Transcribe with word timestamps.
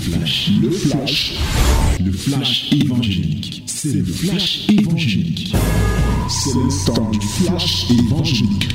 flash, 0.00 0.50
le 0.62 0.70
flash, 0.70 1.38
le 2.00 2.12
flash 2.12 2.72
évangélique. 2.72 3.64
C'est 3.66 3.92
le 3.92 4.04
flash 4.04 4.68
évangélique. 4.70 5.54
C'est 6.28 6.54
le 6.54 6.86
temps 6.86 7.10
du 7.10 7.20
flash 7.20 7.90
évangélique. 7.90 8.74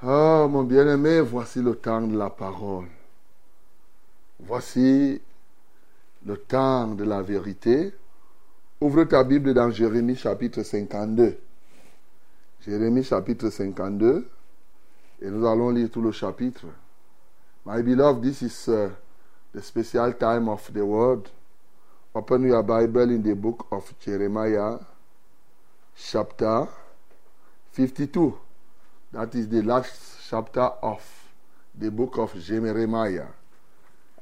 Ah, 0.00 0.46
mon 0.48 0.62
bien-aimé, 0.62 1.20
voici 1.20 1.60
le 1.60 1.74
temps 1.74 2.02
de 2.02 2.16
la 2.16 2.30
parole. 2.30 2.86
Voici 4.40 5.20
le 6.24 6.36
temps 6.36 6.88
de 6.88 7.04
la 7.04 7.22
vérité. 7.22 7.92
Ouvre 8.80 9.04
ta 9.04 9.24
Bible 9.24 9.52
dans 9.54 9.70
Jérémie 9.70 10.16
chapitre 10.16 10.62
52. 10.62 11.36
Jérémie 12.66 13.02
chapitre 13.02 13.50
52. 13.50 14.28
Et 15.22 15.30
nous 15.30 15.46
allons 15.46 15.70
lire 15.70 15.90
tout 15.90 16.02
le 16.02 16.12
chapitre. 16.12 16.66
My 17.64 17.80
beloved, 17.80 18.24
this 18.24 18.42
is 18.42 18.68
uh, 18.68 18.90
the 19.52 19.62
special 19.62 20.12
time 20.14 20.48
of 20.48 20.68
the 20.72 20.84
word. 20.84 21.30
Open 22.12 22.42
your 22.42 22.64
Bible 22.64 23.02
in 23.02 23.22
the 23.22 23.36
book 23.36 23.68
of 23.70 23.94
Jeremiah, 24.00 24.78
chapter 25.96 26.66
52. 27.70 28.36
That 29.12 29.32
is 29.36 29.48
the 29.48 29.62
last 29.62 30.28
chapter 30.28 30.62
of 30.82 31.02
the 31.78 31.92
book 31.92 32.18
of 32.18 32.34
Jeremiah. 32.40 33.28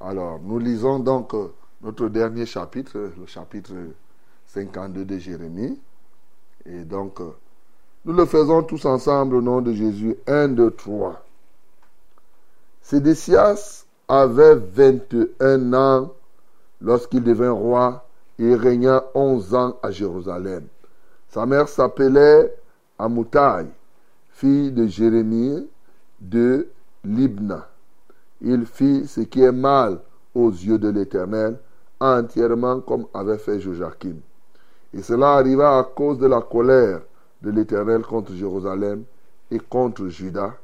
Alors, 0.02 0.38
nous 0.40 0.58
lisons 0.58 0.98
donc 0.98 1.32
euh, 1.32 1.54
notre 1.80 2.10
dernier 2.10 2.44
chapitre, 2.44 3.10
le 3.18 3.26
chapitre 3.26 3.72
52 4.48 5.06
de 5.06 5.18
Jérémie. 5.18 5.80
Et 6.66 6.84
donc, 6.84 7.22
euh, 7.22 7.34
nous 8.04 8.12
le 8.12 8.26
faisons 8.26 8.62
tous 8.64 8.84
ensemble 8.84 9.36
au 9.36 9.40
nom 9.40 9.62
de 9.62 9.72
Jésus. 9.72 10.14
1, 10.26 10.48
2, 10.48 10.72
3. 10.72 11.24
Sédécias 12.82 13.84
avait 14.08 14.56
21 14.56 15.72
ans 15.74 16.12
lorsqu'il 16.80 17.22
devint 17.22 17.52
roi 17.52 18.06
et 18.38 18.54
régna 18.54 19.04
11 19.14 19.54
ans 19.54 19.78
à 19.82 19.90
Jérusalem. 19.90 20.66
Sa 21.28 21.46
mère 21.46 21.68
s'appelait 21.68 22.52
Amoutai, 22.98 23.66
fille 24.30 24.72
de 24.72 24.86
Jérémie 24.86 25.68
de 26.20 26.68
Libna. 27.04 27.68
Il 28.40 28.66
fit 28.66 29.06
ce 29.06 29.20
qui 29.20 29.42
est 29.42 29.52
mal 29.52 30.00
aux 30.34 30.50
yeux 30.50 30.78
de 30.78 30.88
l'Éternel, 30.88 31.58
entièrement 32.00 32.80
comme 32.80 33.06
avait 33.14 33.38
fait 33.38 33.60
Joachim. 33.60 34.16
Et 34.94 35.02
cela 35.02 35.34
arriva 35.34 35.78
à 35.78 35.84
cause 35.84 36.18
de 36.18 36.26
la 36.26 36.40
colère 36.40 37.02
de 37.42 37.50
l'Éternel 37.50 38.02
contre 38.02 38.32
Jérusalem 38.32 39.04
et 39.50 39.58
contre 39.58 40.08
Juda, 40.08 40.54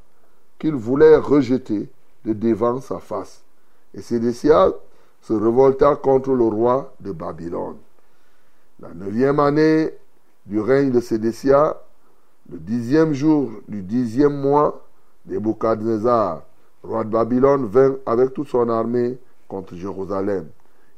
qu'il 0.58 0.74
voulait 0.74 1.16
rejeter 1.16 1.88
de 2.26 2.32
devant 2.32 2.80
sa 2.80 2.98
face. 2.98 3.42
Et 3.94 4.02
Sédécia 4.02 4.72
se 5.22 5.32
révolta 5.32 5.96
contre 5.96 6.32
le 6.32 6.44
roi 6.44 6.92
de 7.00 7.12
Babylone. 7.12 7.76
La 8.80 8.92
neuvième 8.92 9.40
année 9.40 9.90
du 10.44 10.60
règne 10.60 10.90
de 10.90 11.00
Sédécia, 11.00 11.80
le 12.50 12.58
dixième 12.58 13.12
jour 13.12 13.50
du 13.68 13.82
dixième 13.82 14.38
mois, 14.40 14.84
Nebuchadnezzar, 15.26 16.42
roi 16.82 17.04
de 17.04 17.10
Babylone, 17.10 17.66
vint 17.66 17.96
avec 18.04 18.34
toute 18.34 18.48
son 18.48 18.68
armée 18.68 19.18
contre 19.48 19.74
Jérusalem. 19.74 20.48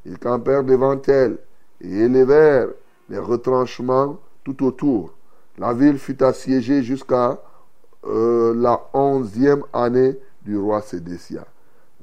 Ils 0.06 0.18
campèrent 0.18 0.64
devant 0.64 1.00
elle 1.06 1.38
et 1.80 1.90
élevèrent 1.90 2.68
les 3.08 3.18
retranchements 3.18 4.18
tout 4.44 4.64
autour. 4.64 5.12
La 5.58 5.72
ville 5.72 5.98
fut 5.98 6.22
assiégée 6.22 6.82
jusqu'à 6.82 7.38
euh, 8.06 8.54
la 8.54 8.80
onzième 8.92 9.62
année 9.72 10.16
roi 10.56 10.80
Sédécia. 10.82 11.46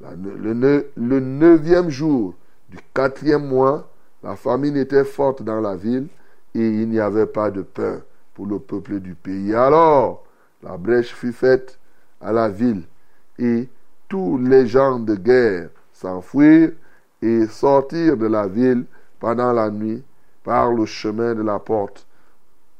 Le 0.02 1.20
neuvième 1.20 1.90
jour 1.90 2.34
du 2.70 2.78
quatrième 2.94 3.48
mois, 3.48 3.90
la 4.24 4.36
famine 4.36 4.76
était 4.78 5.06
forte 5.06 5.44
dans 5.44 5.62
la 5.62 5.76
ville 5.76 6.08
et 6.54 6.68
il 6.68 6.90
n'y 6.90 7.00
avait 7.00 7.28
pas 7.28 7.52
de 7.52 7.62
pain 7.62 8.02
pour 8.34 8.46
le 8.47 8.59
peuple 8.59 9.00
du 9.00 9.16
pays. 9.16 9.53
Alors, 9.53 10.24
la 10.64 10.78
brèche 10.78 11.14
fut 11.14 11.34
faite 11.34 11.80
à 12.19 12.31
la 12.31 12.50
ville 12.50 12.84
et 13.38 13.69
tous 14.08 14.38
les 14.38 14.68
gens 14.68 15.00
de 15.00 15.16
guerre 15.16 15.69
s'enfuirent 15.94 16.74
et 17.22 17.48
sortirent 17.48 18.18
de 18.18 18.28
la 18.28 18.48
ville 18.48 18.86
pendant 19.19 19.53
la 19.53 19.69
nuit 19.69 20.03
par 20.44 20.72
le 20.72 20.86
chemin 20.86 21.34
de 21.34 21.42
la 21.42 21.59
porte 21.59 22.06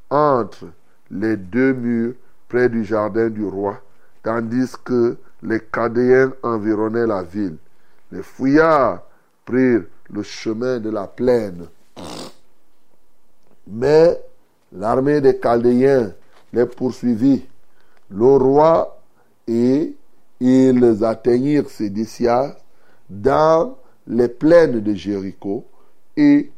entre 0.10 0.66
les 1.10 1.38
deux 1.38 1.74
murs 1.74 2.14
près 2.48 2.70
du 2.70 2.84
jardin 2.84 3.30
du 3.30 3.46
roi, 3.46 3.82
tandis 4.24 4.74
que 4.84 5.18
les 5.44 5.60
Cadéens 5.60 6.34
environnaient 6.44 7.08
la 7.08 7.24
ville. 7.24 7.58
Les 8.12 8.24
fouillards 8.24 9.04
prirent 9.46 9.86
le 10.10 10.24
chemin 10.24 10.80
de 10.80 10.90
la 10.90 11.08
plaine. 11.08 11.68
Mais 13.68 14.20
l'armée 14.72 15.22
des 15.22 15.40
Chaldéens 15.40 16.14
les 16.54 16.66
poursuivit. 16.66 17.46
Le 18.10 18.26
roi 18.26 19.02
et 19.48 19.96
ils 20.40 21.04
atteignirent 21.04 21.70
Sédécia 21.70 22.56
dans 23.10 23.78
les 24.08 24.28
plaines 24.28 24.80
de 24.80 24.94
Jéricho 24.94 25.66
et 26.16 26.52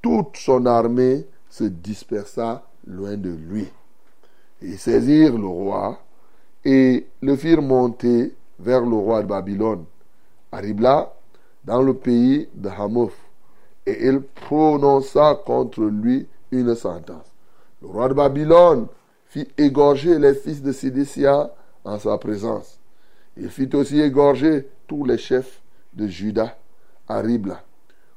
toute 0.00 0.36
son 0.36 0.66
armée 0.66 1.26
se 1.48 1.64
dispersa 1.64 2.62
loin 2.86 3.16
de 3.16 3.30
lui. 3.30 3.68
Ils 4.62 4.78
saisirent 4.78 5.36
le 5.38 5.46
roi 5.46 5.98
et 6.64 7.06
le 7.20 7.36
firent 7.36 7.62
monter 7.62 8.34
vers 8.58 8.80
le 8.80 8.96
roi 8.96 9.22
de 9.22 9.28
Babylone, 9.28 9.84
à 10.52 10.60
dans 11.64 11.82
le 11.82 11.94
pays 11.94 12.48
de 12.54 12.68
Hamath, 12.68 13.12
et 13.86 14.06
il 14.06 14.20
prononça 14.20 15.40
contre 15.44 15.82
lui 15.82 16.26
une 16.50 16.74
sentence. 16.74 17.26
Le 17.82 17.88
roi 17.88 18.08
de 18.08 18.14
Babylone 18.14 18.86
fit 19.26 19.48
égorger 19.58 20.18
les 20.18 20.34
fils 20.34 20.62
de 20.62 20.72
Sidécia 20.72 21.52
en 21.84 21.98
sa 21.98 22.16
présence. 22.18 22.78
Il 23.36 23.50
fit 23.50 23.68
aussi 23.74 24.00
égorger 24.00 24.68
tous 24.86 25.04
les 25.04 25.18
chefs 25.18 25.60
de 25.92 26.06
Juda 26.06 26.56
à 27.08 27.20
Ribla. 27.20 27.62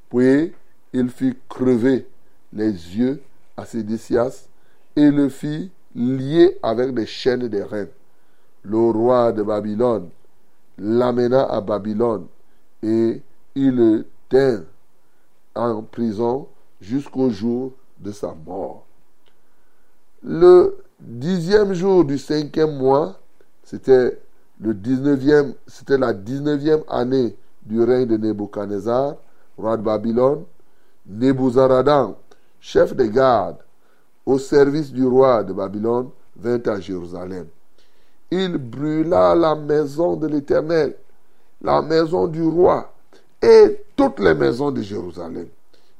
Puis 0.09 0.53
il 0.93 1.09
fit 1.09 1.35
crever 1.49 2.07
les 2.53 2.71
yeux 2.71 3.21
à 3.57 3.65
Sédécias 3.65 4.47
et 4.95 5.09
le 5.09 5.27
fit 5.29 5.71
lier 5.95 6.57
avec 6.61 6.93
des 6.93 7.05
chaînes 7.05 7.47
des 7.47 7.63
reines 7.63 7.87
le 8.63 8.77
roi 8.77 9.31
de 9.31 9.43
Babylone 9.43 10.09
l'amena 10.77 11.45
à 11.45 11.61
Babylone 11.61 12.27
et 12.83 13.21
il 13.55 13.75
le 13.75 14.05
tint 14.29 14.63
en 15.55 15.81
prison 15.81 16.47
jusqu'au 16.79 17.29
jour 17.29 17.71
de 17.99 18.11
sa 18.11 18.35
mort. 18.45 18.85
Le 20.23 20.77
dixième 20.99 21.73
jour 21.73 22.05
du 22.05 22.17
cinquième 22.17 22.77
mois, 22.77 23.19
c'était 23.63 24.19
le 24.59 24.73
19 24.73 25.55
c'était 25.67 25.97
la 25.97 26.13
19e 26.13 26.83
année 26.87 27.35
du 27.63 27.81
règne 27.81 28.07
de 28.07 28.17
Nebuchadnezzar, 28.17 29.15
roi 29.57 29.77
de 29.77 29.83
Babylone, 29.83 30.43
Nebuzaradan, 31.07 32.17
chef 32.59 32.95
des 32.95 33.09
gardes, 33.09 33.57
au 34.25 34.37
service 34.37 34.91
du 34.91 35.05
roi 35.05 35.43
de 35.43 35.53
Babylone, 35.53 36.09
vint 36.35 36.61
à 36.65 36.79
Jérusalem 36.79 37.47
il 38.31 38.57
brûla 38.57 39.35
la 39.35 39.55
maison 39.55 40.15
de 40.15 40.27
l'Éternel, 40.27 40.95
la 41.61 41.81
maison 41.81 42.27
du 42.27 42.43
roi 42.43 42.91
et 43.41 43.83
toutes 43.95 44.19
les 44.19 44.33
maisons 44.33 44.71
de 44.71 44.81
Jérusalem. 44.81 45.47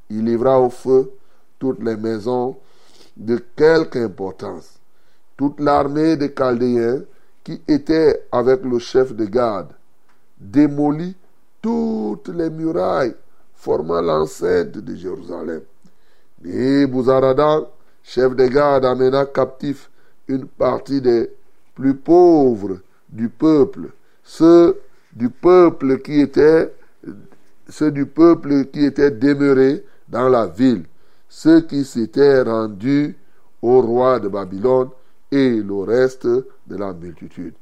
Il 0.10 0.26
livra 0.26 0.60
au 0.60 0.70
feu 0.70 1.12
toutes 1.60 1.82
les 1.84 1.96
maisons 1.96 2.58
de 3.16 3.38
quelque 3.56 3.98
importance. 4.00 4.80
Toute 5.36 5.60
l'armée 5.60 6.18
des 6.18 6.34
Chaldéens 6.34 7.02
qui 7.44 7.62
était 7.68 8.26
avec 8.32 8.64
le 8.64 8.80
chef 8.80 9.14
de 9.16 9.26
garde 9.26 9.70
démolit 10.38 11.16
toutes 11.62 12.30
les 12.30 12.50
murailles 12.50 13.16
formant 13.56 14.02
l'enceinte 14.02 14.78
de 14.78 14.96
Jérusalem. 14.96 15.62
Et 16.46 16.86
Bouzaradan, 16.86 17.68
chef 18.04 18.36
de 18.36 18.46
garde, 18.48 18.86
amena 18.86 19.26
captif 19.26 19.90
une 20.28 20.46
partie 20.46 21.02
des 21.02 21.32
plus 21.78 21.94
pauvres 21.94 22.80
du 23.08 23.30
peuple, 23.30 23.92
ceux 24.24 24.82
du 25.14 25.30
peuple 25.30 26.00
qui 26.00 26.22
étaient 26.22 26.74
ceux 27.70 27.92
du 27.92 28.08
peuple 28.08 28.66
qui 28.66 28.84
étaient 28.84 29.12
demeurés 29.12 29.86
dans 30.10 30.28
la 30.28 30.48
ville, 30.48 30.86
ceux 31.30 31.62
qui 31.62 31.86
s'étaient 31.86 32.42
rendus 32.42 33.16
au 33.62 33.82
roi 33.82 34.20
de 34.20 34.28
Babylone 34.28 34.90
et 35.32 35.62
le 35.62 35.76
reste 35.84 36.26
de 36.26 36.76
la 36.76 36.94
multitude. 36.94 37.54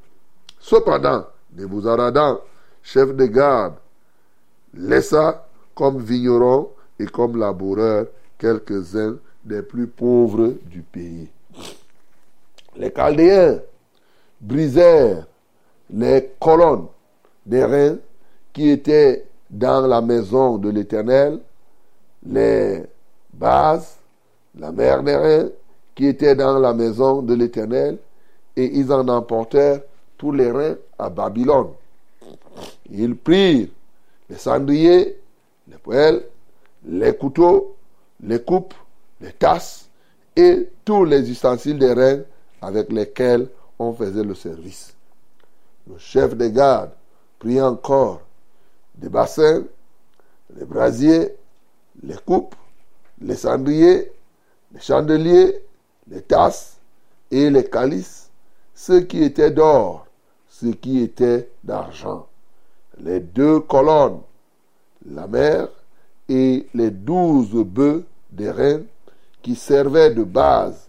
Cependant, 0.59 1.25
Nebuzaradan, 1.57 2.39
chef 2.83 3.13
de 3.13 3.25
garde, 3.25 3.75
laissa 4.73 5.45
comme 5.73 5.99
vignerons 5.99 6.69
et 6.99 7.05
comme 7.07 7.37
laboureurs 7.37 8.05
quelques-uns 8.37 9.17
des 9.43 9.61
plus 9.61 9.87
pauvres 9.87 10.53
du 10.65 10.83
pays. 10.83 11.27
Les 12.77 12.91
Chaldéens 12.91 13.59
brisèrent 14.45 15.25
les 15.89 16.31
colonnes 16.39 16.87
des 17.45 17.63
reins 17.63 17.97
qui 18.53 18.69
étaient 18.69 19.25
dans 19.49 19.85
la 19.85 20.01
maison 20.01 20.57
de 20.57 20.69
l'Éternel 20.69 21.39
les 22.25 22.83
bases, 23.33 23.97
la 24.57 24.71
mère 24.71 25.03
des 25.03 25.15
reins, 25.15 25.49
qui 25.93 26.07
étaient 26.07 26.35
dans 26.35 26.59
la 26.59 26.73
maison 26.73 27.21
de 27.21 27.33
l'Éternel, 27.33 27.97
et 28.55 28.65
ils 28.77 28.91
en 28.91 29.07
emportèrent 29.07 29.81
tous 30.17 30.31
les 30.31 30.51
reins 30.51 30.75
à 30.97 31.09
Babylone. 31.09 31.69
Ils 32.89 33.15
prirent 33.15 33.67
les 34.29 34.37
cendriers, 34.37 35.17
les 35.69 35.77
poêles, 35.77 36.23
les 36.85 37.15
couteaux, 37.15 37.75
les 38.23 38.41
coupes, 38.41 38.73
les 39.21 39.33
tasses 39.33 39.89
et 40.35 40.69
tous 40.83 41.05
les 41.05 41.29
ustensiles 41.29 41.77
des 41.77 41.93
reins 41.93 42.21
avec 42.61 42.91
lesquels 42.91 43.47
on 43.79 43.93
faisait 43.93 44.23
le 44.23 44.35
service. 44.35 44.93
Le 45.87 45.97
chef 45.97 46.35
des 46.35 46.51
gardes 46.51 46.91
prit 47.39 47.61
encore 47.61 48.21
des 48.95 49.09
bassins, 49.09 49.63
les 50.55 50.65
brasiers, 50.65 51.35
les 52.03 52.17
coupes, 52.25 52.55
les 53.21 53.35
cendriers, 53.35 54.11
les 54.73 54.79
chandeliers, 54.79 55.61
les 56.07 56.21
tasses 56.21 56.77
et 57.31 57.49
les 57.49 57.65
calices, 57.65 58.29
ce 58.73 58.93
qui 58.93 59.23
était 59.23 59.51
d'or, 59.51 60.07
ce 60.49 60.67
qui 60.67 61.01
était 61.01 61.49
d'argent, 61.63 62.27
les 62.99 63.19
deux 63.19 63.59
colonnes, 63.59 64.21
la 65.05 65.27
mer 65.27 65.67
et 66.29 66.67
les 66.73 66.91
douze 66.91 67.53
bœufs 67.63 68.05
des 68.31 68.51
qui 69.41 69.55
servaient 69.55 70.13
de 70.13 70.23
base 70.23 70.87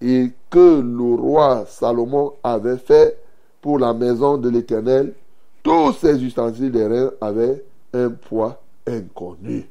et 0.00 0.30
que 0.52 0.82
le 0.82 1.14
roi 1.14 1.64
Salomon 1.66 2.34
avait 2.44 2.76
fait 2.76 3.18
pour 3.62 3.78
la 3.78 3.94
maison 3.94 4.36
de 4.36 4.50
l'Éternel, 4.50 5.14
tous 5.62 5.94
ces 5.94 6.22
ustensiles 6.22 6.70
des 6.70 6.86
reins 6.86 7.10
avaient 7.22 7.64
un 7.94 8.10
poids 8.10 8.60
inconnu. 8.86 9.66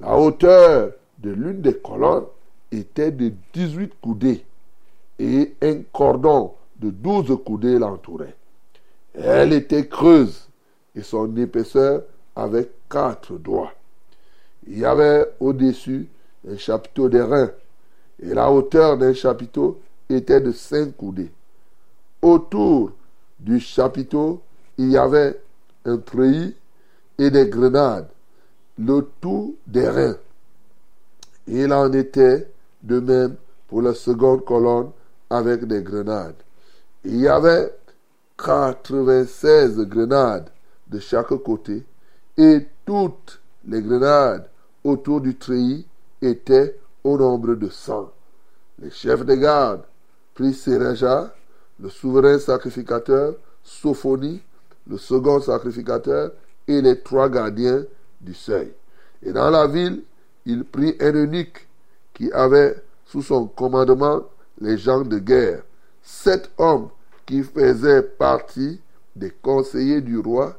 La 0.00 0.16
hauteur 0.16 0.92
de 1.18 1.30
l'une 1.30 1.60
des 1.60 1.76
colonnes 1.76 2.24
était 2.70 3.10
de 3.10 3.30
18 3.52 3.92
coudées 4.00 4.42
et 5.18 5.54
un 5.60 5.82
cordon 5.92 6.54
de 6.80 6.88
12 6.88 7.38
coudées 7.44 7.78
l'entourait. 7.78 8.34
Elle 9.14 9.52
était 9.52 9.86
creuse 9.86 10.48
et 10.96 11.02
son 11.02 11.36
épaisseur 11.36 12.04
avait 12.34 12.70
quatre 12.88 13.34
doigts. 13.34 13.72
Il 14.66 14.78
y 14.78 14.84
avait 14.86 15.26
au-dessus 15.40 16.08
un 16.48 16.56
chapiteau 16.56 17.10
reins 17.12 17.50
et 18.22 18.34
la 18.34 18.50
hauteur 18.50 18.96
d'un 18.96 19.12
chapiteau 19.12 19.80
était 20.08 20.40
de 20.40 20.52
cinq 20.52 20.96
coudées. 20.96 21.30
Autour 22.20 22.92
du 23.38 23.58
chapiteau, 23.58 24.40
il 24.78 24.90
y 24.90 24.96
avait 24.96 25.40
un 25.84 25.98
treillis 25.98 26.54
et 27.18 27.30
des 27.30 27.48
grenades, 27.48 28.08
le 28.78 29.06
tout 29.20 29.56
des 29.66 29.88
reins. 29.88 30.16
Il 31.48 31.72
en 31.72 31.92
était 31.92 32.48
de 32.82 33.00
même 33.00 33.36
pour 33.68 33.82
la 33.82 33.94
seconde 33.94 34.44
colonne 34.44 34.90
avec 35.28 35.64
des 35.64 35.82
grenades. 35.82 36.36
Il 37.04 37.16
y 37.16 37.28
avait 37.28 37.74
96 38.38 39.78
grenades 39.80 40.50
de 40.88 41.00
chaque 41.00 41.34
côté 41.42 41.84
et 42.36 42.66
toutes 42.84 43.40
les 43.66 43.82
grenades 43.82 44.48
autour 44.84 45.20
du 45.20 45.36
treillis 45.36 45.86
étaient 46.20 46.78
au 47.04 47.16
nombre 47.18 47.54
de 47.54 47.68
100. 47.68 48.10
Les 48.78 48.90
chefs 48.90 49.24
de 49.24 49.34
garde 49.34 49.82
prirent 50.34 50.54
Séraja, 50.54 51.34
le 51.80 51.88
souverain 51.88 52.38
sacrificateur, 52.38 53.34
Sophonie, 53.62 54.40
le 54.88 54.98
second 54.98 55.40
sacrificateur, 55.40 56.32
et 56.68 56.80
les 56.80 57.00
trois 57.00 57.28
gardiens 57.28 57.84
du 58.20 58.34
seuil. 58.34 58.72
Et 59.22 59.32
dans 59.32 59.50
la 59.50 59.66
ville, 59.66 60.02
il 60.46 60.64
prit 60.64 60.96
un 61.00 61.12
eunuque 61.12 61.68
qui 62.14 62.30
avait 62.32 62.76
sous 63.04 63.22
son 63.22 63.46
commandement 63.46 64.22
les 64.60 64.78
gens 64.78 65.02
de 65.02 65.18
guerre, 65.18 65.62
sept 66.02 66.50
hommes 66.58 66.88
qui 67.26 67.42
faisaient 67.42 68.02
partie 68.02 68.80
des 69.14 69.30
conseillers 69.30 70.00
du 70.00 70.18
roi 70.18 70.56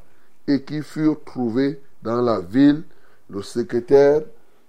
et 0.48 0.62
qui 0.62 0.82
furent 0.82 1.24
trouvés 1.24 1.82
dans 2.02 2.22
la 2.22 2.40
ville, 2.40 2.84
le 3.30 3.42
secrétaire 3.42 4.22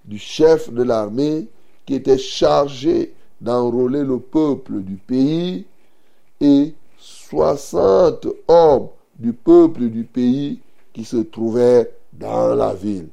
du 0.05 0.19
chef 0.19 0.73
de 0.73 0.83
l'armée 0.83 1.49
qui 1.87 1.95
était 1.95 2.19
chargé 2.19 3.15
d'enrôler 3.41 4.03
le 4.03 4.19
peuple 4.19 4.81
du 4.81 4.97
pays 4.97 5.67
et 6.41 6.75
soixante 6.99 8.27
hommes 8.49 8.89
du 9.19 9.33
peuple 9.33 9.89
du 9.89 10.05
pays 10.05 10.61
qui 10.93 11.05
se 11.05 11.19
trouvaient 11.19 11.91
dans 12.13 12.55
la 12.55 12.75
ville. 12.75 13.09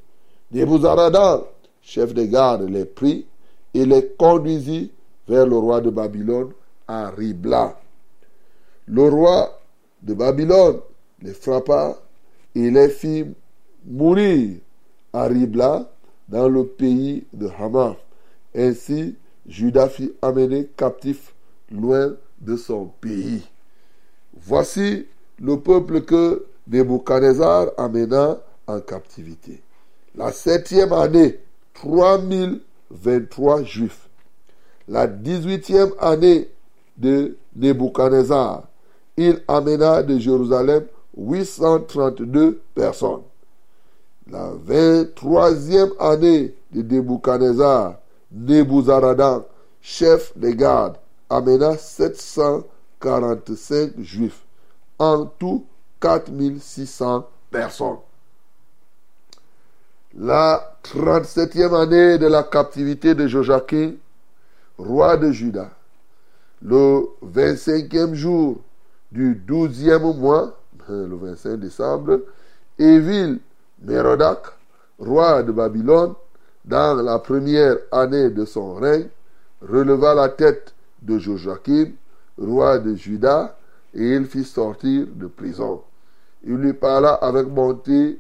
Nebuzaradan, 0.52 1.46
chef 1.82 2.14
de 2.14 2.24
garde, 2.26 2.70
les 2.70 2.86
prit 2.86 3.26
et 3.74 3.86
les 3.86 4.08
conduisit 4.18 4.92
vers 5.28 5.46
le 5.46 5.58
roi 5.58 5.82
de 5.82 5.90
Babylone 5.90 6.52
à 6.88 7.10
Ribla. 7.10 7.80
Le 8.88 9.04
roi 9.10 9.60
de 10.02 10.14
Babylone 10.14 10.80
les 11.22 11.34
frappa 11.34 11.98
et 12.56 12.70
les 12.70 12.90
fit 12.90 13.26
mourir 13.86 14.58
à 15.14 15.26
Ribla 15.26 15.90
dans 16.28 16.50
le 16.50 16.66
pays 16.66 17.26
de 17.34 17.50
Hamath. 17.60 17.98
Ainsi, 18.56 19.16
Judas 19.48 19.90
fit 19.90 20.14
amener 20.22 20.70
captif 20.78 21.34
loin 21.72 22.16
de 22.40 22.56
son 22.56 22.92
pays. 23.02 23.48
Voici 24.34 25.08
le 25.40 25.60
peuple 25.60 26.02
que 26.02 26.46
Nebuchadnezzar 26.68 27.72
amena 27.78 28.40
en 28.68 28.80
captivité. 28.80 29.62
La 30.16 30.32
septième 30.32 30.94
année, 30.94 31.40
3023 31.74 33.64
juifs. 33.64 34.10
La 34.88 35.08
dix-huitième 35.08 35.92
année 36.00 36.50
de 36.98 37.38
Nebuchadnezzar, 37.56 38.68
il 39.18 39.42
amena 39.48 40.04
de 40.04 40.18
Jérusalem 40.18 40.86
832 41.18 42.62
personnes. 42.76 43.24
La 44.30 44.52
23e 44.52 45.92
année 46.00 46.54
de 46.72 46.82
Nebuchadnezzar, 46.82 48.01
Nebuzaradan, 48.32 49.46
chef 49.82 50.38
des 50.38 50.56
gardes, 50.56 50.98
amena 51.30 51.78
745 51.78 54.00
juifs. 54.00 54.44
En 55.00 55.26
tout, 55.26 55.66
4600 56.00 57.28
personnes. 57.50 57.98
La 60.18 60.78
37e 60.84 61.74
année 61.74 62.18
de 62.18 62.28
la 62.28 62.44
captivité 62.44 63.16
de 63.16 63.28
Joachim, 63.28 63.94
roi 64.78 65.18
de 65.18 65.32
Juda, 65.32 65.72
le 66.62 67.08
25e 67.26 68.14
jour 68.14 68.62
du 69.12 69.42
12e 69.48 70.18
mois, 70.18 70.58
le 70.90 71.16
25 71.16 71.58
décembre, 71.58 72.20
Évil 72.78 73.40
Mérodac, 73.82 74.40
roi 75.00 75.44
de 75.44 75.52
Babylone, 75.52 76.14
dans 76.66 77.02
la 77.02 77.20
première 77.20 77.78
année 77.92 78.30
de 78.30 78.46
son 78.46 78.76
règne, 78.76 79.08
releva 79.62 80.14
la 80.14 80.30
tête 80.30 80.74
de 81.02 81.18
Joachim, 81.18 81.92
roi 82.38 82.80
de 82.80 82.96
Juda, 82.96 83.58
et 83.94 84.16
il 84.16 84.26
fit 84.26 84.44
sortir 84.44 85.08
de 85.08 85.28
prison. 85.28 85.82
Il 86.44 86.56
lui 86.56 86.74
parla 86.74 87.14
avec 87.16 87.48
bonté 87.48 88.20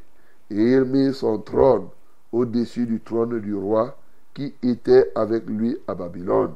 et 0.49 0.71
il 0.73 0.83
mit 0.83 1.13
son 1.13 1.39
trône 1.39 1.87
au-dessus 2.31 2.85
du 2.85 2.99
trône 2.99 3.39
du 3.39 3.55
roi 3.55 3.97
qui 4.33 4.53
était 4.61 5.11
avec 5.15 5.45
lui 5.47 5.77
à 5.87 5.95
Babylone. 5.95 6.53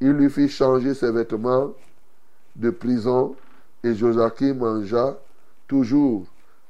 Il 0.00 0.12
lui 0.12 0.30
fit 0.30 0.48
changer 0.48 0.94
ses 0.94 1.12
vêtements 1.12 1.72
de 2.56 2.70
prison 2.70 3.36
et 3.84 3.94
Joachim 3.94 4.54
mangea 4.54 5.16
toujours 5.68 6.24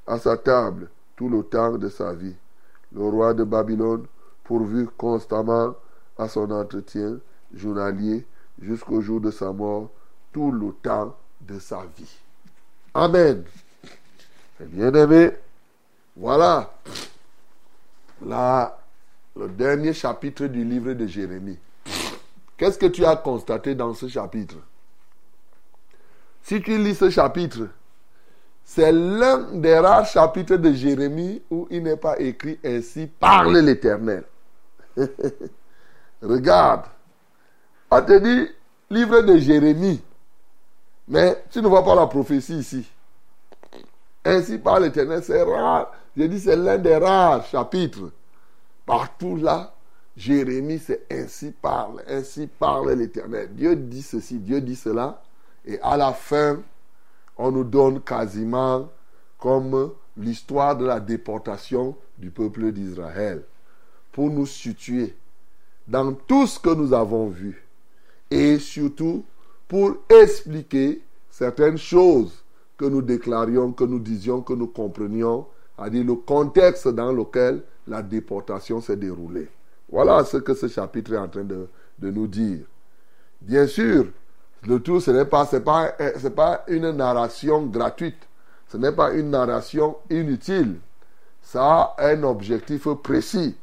à 0.07 0.19
sa 0.19 0.37
table 0.37 0.89
tout 1.17 1.29
le 1.29 1.43
temps 1.43 1.79
de 1.79 1.89
sa 1.89 2.13
vie. 2.13 2.35
Le 2.93 3.03
roi 3.03 3.35
de 3.35 3.45
Babylone 3.45 4.07
pourvu 4.47 4.89
constamment 4.97 5.75
à 6.17 6.29
son 6.29 6.51
entretien 6.51 7.19
journalier 7.55 8.25
jusqu'au 8.61 9.01
jour 9.01 9.21
de 9.21 9.31
sa 9.31 9.53
mort 9.53 9.91
tout 10.33 10.51
le 10.51 10.73
temps 10.83 11.17
de 11.41 11.59
sa 11.59 11.85
vie. 11.97 12.19
Amen. 12.95 13.45
Bien-aimé, 14.61 15.33
voilà 16.17 16.71
le 18.23 19.49
dernier 19.49 19.93
chapitre 19.93 20.47
du 20.47 20.65
livre 20.65 20.95
de 20.95 21.07
Jérémie. 21.07 21.59
Qu'est-ce 22.57 22.79
que 22.79 22.87
tu 22.87 23.05
as 23.05 23.17
constaté 23.17 23.75
dans 23.75 23.93
ce 23.93 24.09
chapitre? 24.09 24.57
Si 26.43 26.63
tu 26.63 26.79
lis 26.79 26.95
ce 26.95 27.11
chapitre, 27.11 27.69
c'est 28.65 28.93
l'un 28.93 29.53
des 29.53 29.79
rares 29.79 30.07
chapitres 30.07 30.57
de 30.57 30.73
Jérémie 30.73 31.43
où 31.51 31.69
il 31.71 31.83
n'est 31.83 31.97
pas 31.97 32.19
écrit 32.19 32.59
ainsi 32.65 33.07
parle 33.07 33.59
l'Éternel. 33.59 34.25
Regarde, 36.23 36.87
on 37.91 38.03
te 38.03 38.19
dit 38.19 38.51
livre 38.91 39.21
de 39.23 39.37
Jérémie, 39.39 40.03
mais 41.09 41.45
tu 41.51 41.61
ne 41.61 41.69
vois 41.69 41.85
pas 41.85 41.95
la 41.95 42.07
prophétie 42.07 42.59
ici. 42.59 42.91
Ainsi 44.25 44.59
par 44.59 44.81
l'Éternel, 44.81 45.23
c'est 45.23 45.43
rare. 45.43 45.93
J'ai 46.17 46.29
dit, 46.29 46.41
c'est 46.41 46.57
l'un 46.57 46.79
des 46.79 46.97
rares 46.97 47.45
chapitres. 47.47 48.11
Partout 48.85 49.37
là, 49.37 49.73
Jérémie, 50.17 50.79
c'est 50.79 51.07
ainsi 51.13 51.53
parle, 51.53 52.03
ainsi 52.09 52.47
parle 52.47 52.93
l'Éternel. 52.93 53.51
Dieu 53.53 53.77
dit 53.77 54.03
ceci, 54.03 54.39
Dieu 54.39 54.61
dit 54.61 54.77
cela. 54.77 55.23
Et 55.65 55.79
à 55.81 55.97
la 55.97 56.13
fin, 56.13 56.61
on 57.37 57.51
nous 57.53 57.65
donne 57.65 58.01
quasiment 58.01 58.89
comme 59.39 59.93
l'histoire 60.17 60.77
de 60.77 60.87
la 60.87 61.01
déportation 61.01 61.95
du 62.17 62.31
peuple 62.31 62.73
d'Israël. 62.73 63.45
Pour 64.17 64.31
nous 64.31 64.47
situer 64.47 65.15
dans 65.87 66.15
tout 66.15 66.47
ce 66.47 66.59
que 66.59 66.71
nous 66.71 66.95
avons 66.95 67.29
vu. 67.29 67.63
Et 68.31 68.59
surtout 68.59 69.27
pour 69.69 69.95
expliquer 70.09 71.03
certaines 71.31 71.77
choses 71.77 72.33
que 72.79 72.87
nous 72.87 73.03
déclarions, 73.03 73.73
que 73.73 73.85
nous 73.85 73.99
disions, 73.99 74.41
que 74.41 74.55
nous 74.55 74.69
comprenions, 74.69 75.45
à 75.77 75.91
dire 75.91 76.03
le 76.03 76.15
contexte 76.15 76.89
dans 76.89 77.13
lequel 77.13 77.63
la 77.87 78.01
déportation 78.01 78.81
s'est 78.81 78.97
déroulée. 78.97 79.51
Voilà 79.91 80.25
ce 80.25 80.39
que 80.39 80.55
ce 80.55 80.67
chapitre 80.67 81.13
est 81.13 81.19
en 81.19 81.29
train 81.29 81.45
de, 81.45 81.69
nous 82.01 82.27
dire. 82.27 82.61
Bien 83.43 83.67
sûr, 83.67 84.07
le 84.67 84.81
tout, 84.81 84.99
ce 84.99 85.11
n'est 85.11 85.27
pas, 85.27 85.45
pas, 85.45 85.93
pas 86.35 86.65
une 86.69 86.91
narration 86.93 87.67
gratuite. 87.67 88.27
Ce 88.69 88.79
n'est 88.79 88.93
pas 88.93 89.13
une 89.13 89.29
narration 89.29 89.99
inutile. 90.09 90.77
Ça 91.43 91.95
a 91.99 92.09
un 92.09 92.23
objectif 92.23 92.89
précis. 93.03 93.55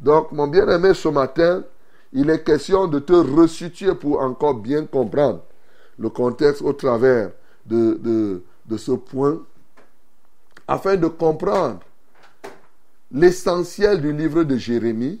Donc, 0.00 0.32
mon 0.32 0.46
bien-aimé, 0.46 0.94
ce 0.94 1.08
matin, 1.08 1.64
il 2.12 2.30
est 2.30 2.42
question 2.42 2.86
de 2.86 2.98
te 2.98 3.12
resituer 3.12 3.94
pour 3.94 4.20
encore 4.20 4.54
bien 4.54 4.84
comprendre 4.84 5.42
le 5.98 6.08
contexte 6.08 6.62
au 6.62 6.72
travers 6.72 7.30
de, 7.66 8.40
de 8.66 8.76
ce 8.76 8.92
point, 8.92 9.40
afin 10.66 10.96
de 10.96 11.06
comprendre 11.08 11.80
l'essentiel 13.10 14.00
du 14.00 14.12
livre 14.12 14.44
de 14.44 14.56
Jérémie, 14.56 15.20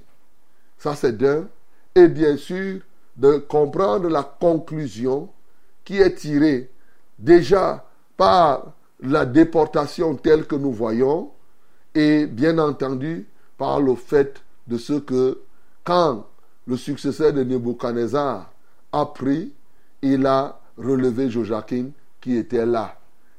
ça 0.78 0.94
c'est 0.94 1.16
d'un, 1.16 1.48
et 1.94 2.06
bien 2.06 2.36
sûr 2.36 2.80
de 3.16 3.38
comprendre 3.38 4.08
la 4.08 4.22
conclusion 4.22 5.28
qui 5.84 5.98
est 5.98 6.14
tirée 6.14 6.70
déjà 7.18 7.84
par 8.16 8.72
la 9.00 9.26
déportation 9.26 10.14
telle 10.14 10.46
que 10.46 10.54
nous 10.54 10.72
voyons, 10.72 11.30
et 11.94 12.26
bien 12.26 12.58
entendu 12.58 13.26
par 13.56 13.80
le 13.80 13.94
fait 13.94 14.40
de 14.68 14.76
ce 14.76 14.92
que 14.94 15.40
quand 15.82 16.26
le 16.66 16.76
successeur 16.76 17.32
de 17.32 17.42
Nebuchadnezzar 17.42 18.52
a 18.92 19.06
pris, 19.06 19.52
il 20.02 20.26
a 20.26 20.60
relevé 20.76 21.30
Joachim 21.30 21.90
qui 22.20 22.36
était 22.36 22.66
là. 22.66 22.98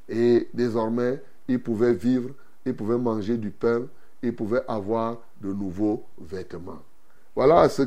Et 0.09 0.49
désormais, 0.53 1.21
il 1.47 1.59
pouvait 1.61 1.93
vivre, 1.93 2.31
il 2.65 2.75
pouvait 2.75 2.97
manger 2.97 3.37
du 3.37 3.51
pain, 3.51 3.83
il 4.23 4.35
pouvait 4.35 4.63
avoir 4.67 5.17
de 5.41 5.53
nouveaux 5.53 6.03
vêtements. 6.19 6.81
Voilà 7.35 7.69
ce, 7.69 7.83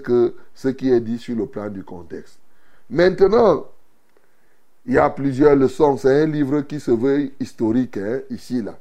qui 0.70 0.90
est 0.90 1.00
dit 1.00 1.18
sur 1.18 1.37
le 1.37 1.46
plan 1.46 1.68
du 1.68 1.82
contexte. 1.82 2.38
Maintenant, 2.88 3.66
il 4.87 4.94
y 4.94 4.99
a 4.99 5.11
plusieurs 5.11 5.56
leçons. 5.56 5.96
C'est 5.96 6.22
un 6.22 6.26
livre 6.26 6.61
qui 6.62 6.80
se 6.80 6.92
veut 6.92 7.32
historique, 7.40 7.96
hein, 7.96 8.20
ici, 8.30 8.62
là. 8.62 8.78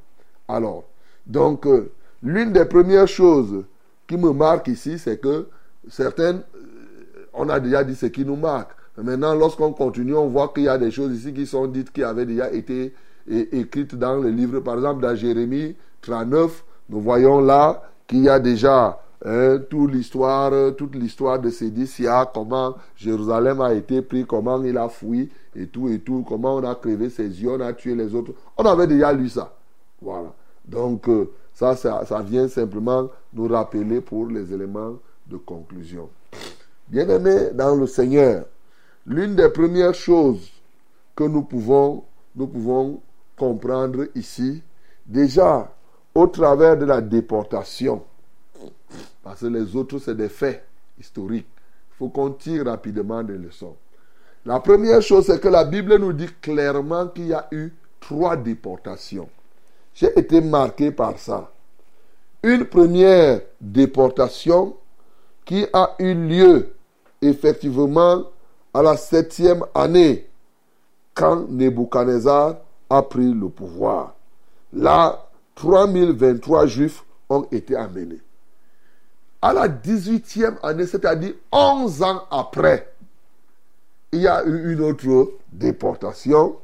Alors, 0.48 0.86
donc, 1.26 1.66
euh, 1.66 1.92
l'une 2.24 2.54
des 2.54 2.66
premières 2.66 3.08
choses 3.08 3.66
qui 4.12 4.18
me 4.18 4.34
marque 4.34 4.68
ici, 4.68 5.00
c'est 5.00 5.20
que 5.22 5.48
certaines, 5.90 6.42
euh, 6.56 7.28
on 7.34 7.48
a 7.48 7.62
déjà 7.62 7.84
dit 7.86 7.96
ce 7.96 8.08
qui 8.08 8.26
nous 8.26 8.36
marque. 8.36 8.72
Maintenant, 8.98 9.34
lorsqu'on 9.34 9.72
continue, 9.72 10.16
on 10.16 10.28
voit 10.28 10.50
qu'il 10.50 10.64
y 10.64 10.68
a 10.68 10.78
des 10.78 10.92
choses 10.92 11.14
ici 11.14 11.34
qui 11.34 11.48
sont 11.48 11.66
dites 11.66 11.92
qui 11.94 12.04
avaient 12.04 12.26
déjà 12.26 12.52
été 12.52 12.94
écrites 13.28 13.96
dans 13.96 14.16
le 14.16 14.30
livre. 14.30 14.60
Par 14.60 14.76
exemple, 14.76 15.02
dans 15.02 15.16
Jérémie 15.16 15.76
39, 16.02 16.66
nous 16.90 17.00
voyons 17.00 17.40
là 17.40 17.84
qu'il 18.06 18.24
y 18.24 18.30
a 18.30 18.38
déjà 18.38 19.00
hein, 19.24 19.60
toute 19.70 19.94
l'histoire, 19.94 20.76
toute 20.76 20.96
l'histoire 20.96 21.40
de 21.40 21.50
Sédicia, 21.50 22.30
comment 22.34 22.76
Jérusalem 22.98 23.62
a 23.62 23.74
été 23.74 24.02
pris, 24.02 24.26
comment 24.26 24.62
il 24.62 24.78
a 24.78 24.90
fui 24.90 25.30
et 25.56 25.68
tout 25.68 25.88
et 25.88 26.00
tout, 26.00 26.26
comment 26.28 26.56
on 26.56 26.64
a 26.64 26.76
crevé 26.76 27.10
ses 27.10 27.42
yeux, 27.42 27.52
on 27.52 27.62
a 27.62 27.72
tué 27.72 27.96
les 27.96 28.14
autres. 28.14 28.34
On 28.58 28.66
avait 28.66 28.88
déjà 28.88 29.14
lu 29.14 29.30
ça. 29.30 29.56
Voilà. 30.02 30.34
Donc, 30.68 31.08
euh, 31.08 31.32
ça, 31.54 31.76
ça, 31.76 32.06
ça 32.06 32.22
vient 32.22 32.48
simplement 32.48 33.10
nous 33.34 33.48
rappeler 33.48 34.02
pour 34.02 34.28
les 34.28 34.54
éléments 34.54 34.98
de 35.28 35.38
conclusion. 35.38 36.10
Bien-aimés 36.88 37.52
dans 37.54 37.76
le 37.76 37.88
Seigneur, 37.88 38.46
l'une 39.06 39.36
des 39.36 39.50
premières 39.50 39.94
choses 39.94 40.52
que 41.16 41.24
nous 41.24 41.44
pouvons, 41.44 42.04
nous 42.36 42.48
pouvons 42.48 43.02
comprendre 43.38 44.08
ici, 44.16 44.62
déjà 45.06 45.74
au 46.14 46.28
travers 46.28 46.78
de 46.78 46.86
la 46.86 47.02
déportation, 47.02 48.04
parce 49.24 49.42
que 49.42 49.48
les 49.48 49.76
autres, 49.76 50.00
c'est 50.00 50.16
des 50.16 50.30
faits 50.30 50.66
historiques. 51.00 51.48
Il 51.92 51.98
faut 51.98 52.10
qu'on 52.10 52.32
tire 52.32 52.66
rapidement 52.66 53.24
des 53.24 53.38
leçons. 53.38 53.76
La 54.46 54.60
première 54.60 55.02
chose, 55.02 55.28
c'est 55.28 55.40
que 55.40 55.48
la 55.48 55.64
Bible 55.64 55.98
nous 55.98 56.14
dit 56.14 56.30
clairement 56.42 57.08
qu'il 57.08 57.28
y 57.28 57.34
a 57.34 57.48
eu 57.52 57.72
trois 58.00 58.36
déportations. 58.36 59.30
J'ai 59.94 60.18
été 60.18 60.42
marqué 60.42 60.92
par 60.92 61.18
ça. 61.20 61.52
Une 62.44 62.66
première 62.66 63.42
déportation 63.60 64.76
qui 65.46 65.66
a 65.74 65.96
eu 66.00 66.14
lieu 66.14 66.74
effectivement 67.22 68.24
à 68.74 68.82
la 68.82 68.98
septième 68.98 69.66
année, 69.76 70.28
quand 71.14 71.48
Nebuchadnezzar 71.50 72.58
a 72.90 73.02
pris 73.04 73.34
le 73.34 73.50
pouvoir. 73.50 74.16
Là, 74.74 75.28
3023 75.56 76.66
juifs 76.66 77.04
ont 77.30 77.48
été 77.52 77.76
amenés. 77.76 78.22
À 79.42 79.54
la 79.54 79.68
18e 79.68 80.56
année, 80.64 80.86
c'est-à-dire 80.86 81.34
11 81.52 82.04
ans 82.04 82.24
après, 82.32 82.94
il 84.12 84.22
y 84.22 84.28
a 84.28 84.44
eu 84.46 84.74
une 84.74 84.82
autre 84.82 85.34
déportation. 85.52 86.58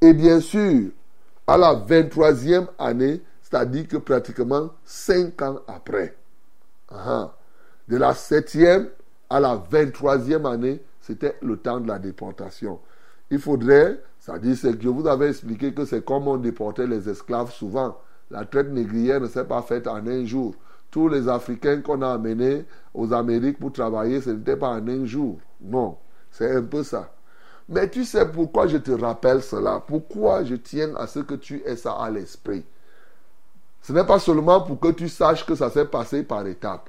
Et 0.00 0.12
bien 0.12 0.40
sûr, 0.40 0.90
à 1.48 1.56
la 1.56 1.74
23e 1.74 2.68
année, 2.78 3.22
c'est-à-dire 3.40 3.88
que 3.88 3.96
pratiquement 3.96 4.70
5 4.84 5.40
ans 5.40 5.60
après, 5.66 6.14
de 7.88 7.96
la 7.96 8.12
7e 8.12 8.88
à 9.30 9.40
la 9.40 9.56
23e 9.56 10.46
année, 10.46 10.82
c'était 11.00 11.36
le 11.40 11.56
temps 11.56 11.80
de 11.80 11.88
la 11.88 11.98
déportation. 11.98 12.78
Il 13.30 13.38
faudrait, 13.38 13.98
ça 14.20 14.38
dit, 14.38 14.56
c'est 14.56 14.76
que 14.76 14.82
je 14.82 14.90
vous 14.90 15.06
avais 15.06 15.30
expliqué 15.30 15.72
que 15.72 15.86
c'est 15.86 16.04
comme 16.04 16.28
on 16.28 16.36
déportait 16.36 16.86
les 16.86 17.08
esclaves 17.08 17.50
souvent. 17.50 17.96
La 18.30 18.44
traite 18.44 18.70
négrière 18.70 19.22
ne 19.22 19.26
s'est 19.26 19.44
pas 19.44 19.62
faite 19.62 19.86
en 19.86 20.06
un 20.06 20.26
jour. 20.26 20.54
Tous 20.90 21.08
les 21.08 21.28
Africains 21.28 21.80
qu'on 21.80 22.02
a 22.02 22.12
amenés 22.12 22.66
aux 22.92 23.14
Amériques 23.14 23.58
pour 23.58 23.72
travailler, 23.72 24.20
ce 24.20 24.30
n'était 24.30 24.56
pas 24.56 24.68
en 24.68 24.86
un 24.86 25.06
jour. 25.06 25.38
Non, 25.62 25.96
c'est 26.30 26.54
un 26.54 26.62
peu 26.62 26.82
ça. 26.82 27.10
Mais 27.68 27.88
tu 27.90 28.04
sais 28.04 28.26
pourquoi 28.26 28.66
je 28.66 28.78
te 28.78 28.90
rappelle 28.90 29.42
cela? 29.42 29.82
Pourquoi 29.86 30.44
je 30.44 30.54
tiens 30.54 30.94
à 30.96 31.06
ce 31.06 31.18
que 31.18 31.34
tu 31.34 31.62
aies 31.66 31.76
ça 31.76 31.92
à 31.92 32.10
l'esprit? 32.10 32.64
Ce 33.82 33.92
n'est 33.92 34.04
pas 34.04 34.18
seulement 34.18 34.60
pour 34.62 34.80
que 34.80 34.88
tu 34.88 35.08
saches 35.08 35.44
que 35.44 35.54
ça 35.54 35.70
s'est 35.70 35.84
passé 35.84 36.22
par 36.22 36.46
étapes. 36.46 36.88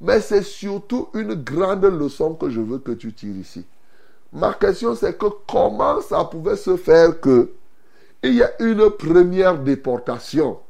Mais 0.00 0.20
c'est 0.20 0.42
surtout 0.42 1.08
une 1.14 1.34
grande 1.34 1.84
leçon 1.84 2.34
que 2.34 2.50
je 2.50 2.60
veux 2.60 2.78
que 2.78 2.92
tu 2.92 3.12
tires 3.12 3.36
ici. 3.36 3.64
Ma 4.32 4.54
question 4.54 4.94
c'est 4.94 5.18
que 5.18 5.26
comment 5.48 6.00
ça 6.00 6.24
pouvait 6.24 6.56
se 6.56 6.76
faire 6.76 7.20
que 7.20 7.52
il 8.22 8.34
y 8.34 8.42
a 8.42 8.50
une 8.62 8.88
première 8.90 9.58
déportation, 9.58 10.60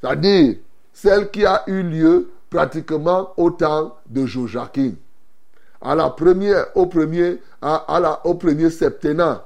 c'est-à-dire 0.00 0.56
celle 0.92 1.30
qui 1.30 1.46
a 1.46 1.62
eu 1.68 1.82
lieu 1.82 2.30
pratiquement 2.50 3.32
au 3.36 3.50
temps 3.50 3.96
de 4.08 4.26
Joachim. 4.26 4.94
À 5.82 5.96
au 6.06 6.10
premier, 6.86 7.38
à, 7.62 8.00
la, 8.00 8.26
au 8.26 8.34
premier 8.34 8.70
septennat. 8.70 9.44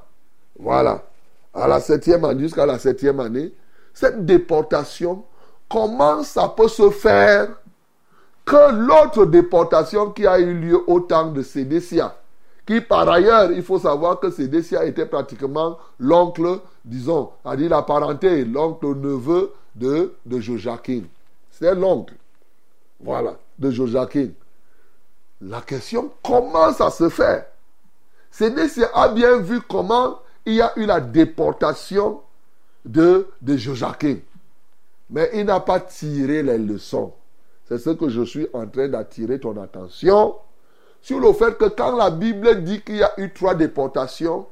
Voilà. 0.59 1.03
À 1.53 1.69
la 1.69 1.81
septième 1.81 2.25
année, 2.25 2.43
jusqu'à 2.43 2.67
la 2.67 2.79
septième 2.79 3.21
année. 3.21 3.53
Cette 3.93 4.27
déportation, 4.27 5.25
comment 5.69 6.25
ça 6.25 6.49
peut 6.49 6.69
se 6.69 6.91
faire 6.91 7.49
que 8.45 8.73
l'autre 8.75 9.25
déportation 9.27 10.11
qui 10.11 10.27
a 10.27 10.39
eu 10.39 10.55
lieu 10.55 10.81
au 10.89 11.01
temps 11.01 11.31
de 11.31 11.43
Sédécia, 11.43 12.17
qui 12.67 12.81
par 12.81 13.09
ailleurs, 13.09 13.53
il 13.53 13.63
faut 13.63 13.79
savoir 13.79 14.21
que 14.21 14.31
Sédécia 14.31 14.85
était 14.85 15.07
pratiquement 15.07 15.79
l'oncle, 15.99 16.61
disons, 16.85 17.31
a 17.45 17.57
dit 17.57 17.69
la 17.69 17.83
parenté, 17.83 18.45
l'oncle 18.45 18.87
neveu 18.97 19.53
de, 19.75 20.15
de 20.27 20.41
Joachim. 20.41 21.05
C'est 21.51 21.75
l'oncle, 21.75 22.15
voilà, 23.01 23.37
de 23.59 23.71
Joachim. 23.71 24.31
La 25.41 25.61
question, 25.61 26.11
comment 26.23 26.73
ça 26.73 26.91
se 26.91 27.09
fait? 27.09 27.49
Sédécia 28.31 28.89
a 28.95 29.09
bien 29.09 29.39
vu 29.39 29.61
comment 29.61 30.19
il 30.47 30.55
y 30.55 30.61
a 30.63 30.73
eu 30.77 30.87
la 30.87 31.01
déportation 31.01 32.21
de, 32.85 33.29
de. 33.41 33.57
Mais 35.11 35.31
il 35.35 35.45
n'a 35.45 35.61
pas 35.61 35.81
tiré 35.81 36.43
les 36.43 36.59
leçons. 36.59 37.13
C'est 37.67 37.79
ce 37.79 37.91
que 37.91 38.09
je 38.09 38.23
suis 38.23 38.49
en 38.53 38.67
train 38.67 38.89
d'attirer 38.89 39.39
ton 39.41 39.61
attention 39.61 40.35
sur 41.01 41.21
le 41.21 41.33
fait 41.33 41.57
que 41.59 41.67
quand 41.67 41.97
la 41.97 42.11
Bible 42.11 42.63
dit 42.65 42.81
qu'il 42.81 42.97
y 42.97 43.03
a 43.03 43.13
eu 43.19 43.33
trois 43.33 43.55
déportations, 43.55 44.47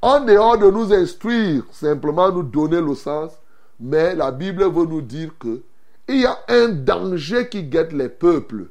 en 0.00 0.20
dehors 0.20 0.58
de 0.58 0.70
nous 0.70 0.92
instruire, 0.92 1.64
simplement 1.72 2.30
nous 2.30 2.42
donner 2.42 2.80
le 2.80 2.94
sens, 2.94 3.32
Mais 3.80 4.14
la 4.14 4.32
Bible 4.32 4.64
veut 4.64 4.86
nous 4.86 5.02
dire 5.02 5.30
que 5.38 5.62
il 6.08 6.22
y 6.22 6.26
a 6.26 6.38
un 6.48 6.68
danger 6.68 7.48
qui 7.48 7.62
guette 7.64 7.92
les 7.92 8.08
peuples. 8.08 8.68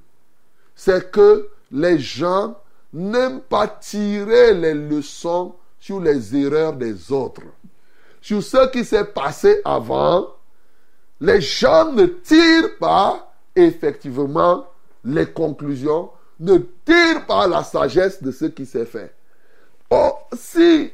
C'est 0.76 1.12
que 1.12 1.48
les 1.72 2.00
gens 2.00 2.56
n'aiment 2.94 3.42
pas 3.42 3.68
tirer 3.68 4.54
les 4.54 4.74
leçons 4.74 5.56
sur 5.80 6.00
les 6.00 6.36
erreurs 6.36 6.74
des 6.74 7.12
autres. 7.12 7.44
Sur 8.22 8.44
ce 8.44 8.70
qui 8.70 8.84
s'est 8.84 9.06
passé 9.06 9.62
avant, 9.64 10.28
les 11.20 11.42
gens 11.42 11.92
ne 11.92 12.06
tirent 12.06 12.78
pas 12.80 13.34
effectivement 13.56 14.68
les 15.04 15.26
conclusions, 15.26 16.10
ne 16.40 16.58
tirent 16.86 17.26
pas 17.26 17.48
la 17.48 17.64
sagesse 17.64 18.22
de 18.22 18.32
ce 18.32 18.46
qui 18.46 18.66
s'est 18.66 18.86
fait. 18.86 19.14
Oh, 19.90 20.12
si 20.34 20.92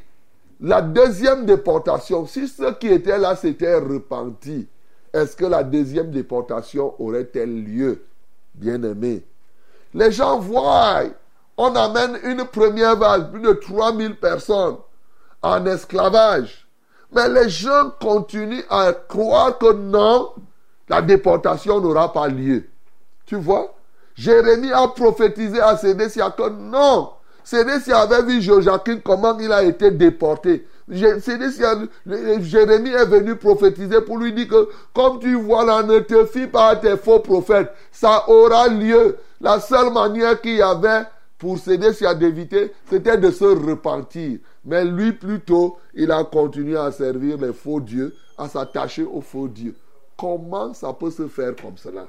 la 0.62 0.82
deuxième 0.82 1.46
déportation, 1.46 2.26
si 2.26 2.48
ceux 2.48 2.74
qui 2.76 2.88
étaient 2.88 3.18
là 3.18 3.36
s'étaient 3.36 3.76
repentis, 3.76 4.68
est-ce 5.12 5.36
que 5.36 5.46
la 5.46 5.64
deuxième 5.64 6.12
déportation 6.12 6.94
aurait-elle 7.02 7.64
lieu 7.64 8.06
Bien-aimé? 8.56 9.24
Les 9.94 10.12
gens 10.12 10.40
voient, 10.40 11.04
on 11.58 11.76
amène 11.76 12.18
une 12.24 12.46
première 12.46 12.96
vague, 12.98 13.32
plus 13.32 13.42
de 13.42 13.54
3000 13.54 14.16
personnes 14.16 14.78
en 15.42 15.66
esclavage. 15.66 16.68
Mais 17.12 17.30
les 17.30 17.50
gens 17.50 17.92
continuent 18.02 18.66
à 18.70 18.92
croire 18.94 19.58
que 19.58 19.72
non, 19.72 20.32
la 20.90 21.02
déportation 21.02 21.80
n'aura 21.80 22.12
pas 22.12 22.28
lieu. 22.28 22.66
Tu 23.26 23.36
vois? 23.36 23.76
Jérémie 24.16 24.72
a 24.72 24.88
prophétisé 24.88 25.60
à 25.62 25.78
Sédécia 25.78 26.32
que 26.32 26.50
non, 26.50 27.12
Sédécia 27.44 28.00
avait 28.00 28.24
vu 28.24 28.42
Joachim 28.42 29.00
comment 29.04 29.38
il 29.38 29.52
a 29.52 29.64
été 29.64 29.92
déporté. 29.92 30.66
Jérémie 30.90 31.50
est 32.90 33.06
venu 33.06 33.36
prophétiser 33.36 34.02
pour 34.02 34.18
lui 34.18 34.34
dire 34.34 34.48
que 34.48 34.70
comme 34.94 35.20
tu 35.20 35.36
vois 35.36 35.66
là, 35.66 35.84
ne 35.84 36.00
te 36.00 36.26
fie 36.26 36.48
pas 36.48 36.70
à 36.70 36.76
tes 36.76 36.98
faux 36.98 37.20
prophètes. 37.20 37.72
Ça 37.92 38.30
aura 38.30 38.68
lieu. 38.68 39.18
La 39.40 39.60
seule 39.60 39.92
manière 39.94 40.40
qu'il 40.42 40.56
y 40.56 40.62
avait 40.62 41.04
pour 41.38 41.60
Sédécia 41.60 42.14
d'éviter, 42.14 42.74
c'était 42.90 43.18
de 43.18 43.30
se 43.32 43.44
repentir. 43.44 44.40
Mais 44.66 44.86
lui, 44.86 45.12
plutôt, 45.12 45.78
il 45.94 46.12
a 46.12 46.24
continué 46.24 46.78
à 46.78 46.92
servir 46.92 47.38
les 47.38 47.52
faux 47.52 47.82
dieux, 47.82 48.14
à 48.38 48.48
s'attacher 48.48 49.04
aux 49.04 49.22
faux 49.22 49.48
dieux. 49.48 49.76
Comment 50.18 50.74
ça 50.74 50.94
peut 50.94 51.12
se 51.12 51.28
faire 51.28 51.54
comme 51.62 51.78
cela? 51.78 52.08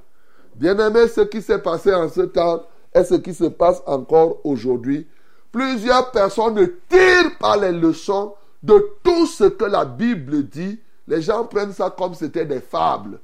Bien-aimé, 0.55 1.09
ce 1.09 1.23
qui 1.23 1.43
s'est 1.43 1.59
passé 1.59 1.93
en 1.93 2.09
ce 2.09 2.21
temps 2.21 2.63
est 2.93 3.03
ce 3.05 3.15
qui 3.15 3.35
se 3.35 3.45
passe 3.45 3.83
encore 3.87 4.39
aujourd'hui. 4.45 5.09
Plusieurs 5.51 6.13
personnes 6.13 6.55
ne 6.55 6.67
tirent 6.89 7.37
pas 7.41 7.57
les 7.57 7.73
leçons 7.73 8.35
de 8.65 8.83
tout 9.03 9.27
ce 9.27 9.45
que 9.45 9.67
la 9.67 9.85
Bible 9.85 10.45
dit. 10.45 10.81
Les 11.07 11.21
gens 11.21 11.45
prennent 11.45 11.75
ça 11.75 11.95
comme 11.97 12.15
c'était 12.15 12.47
des 12.47 12.61
fables, 12.61 13.19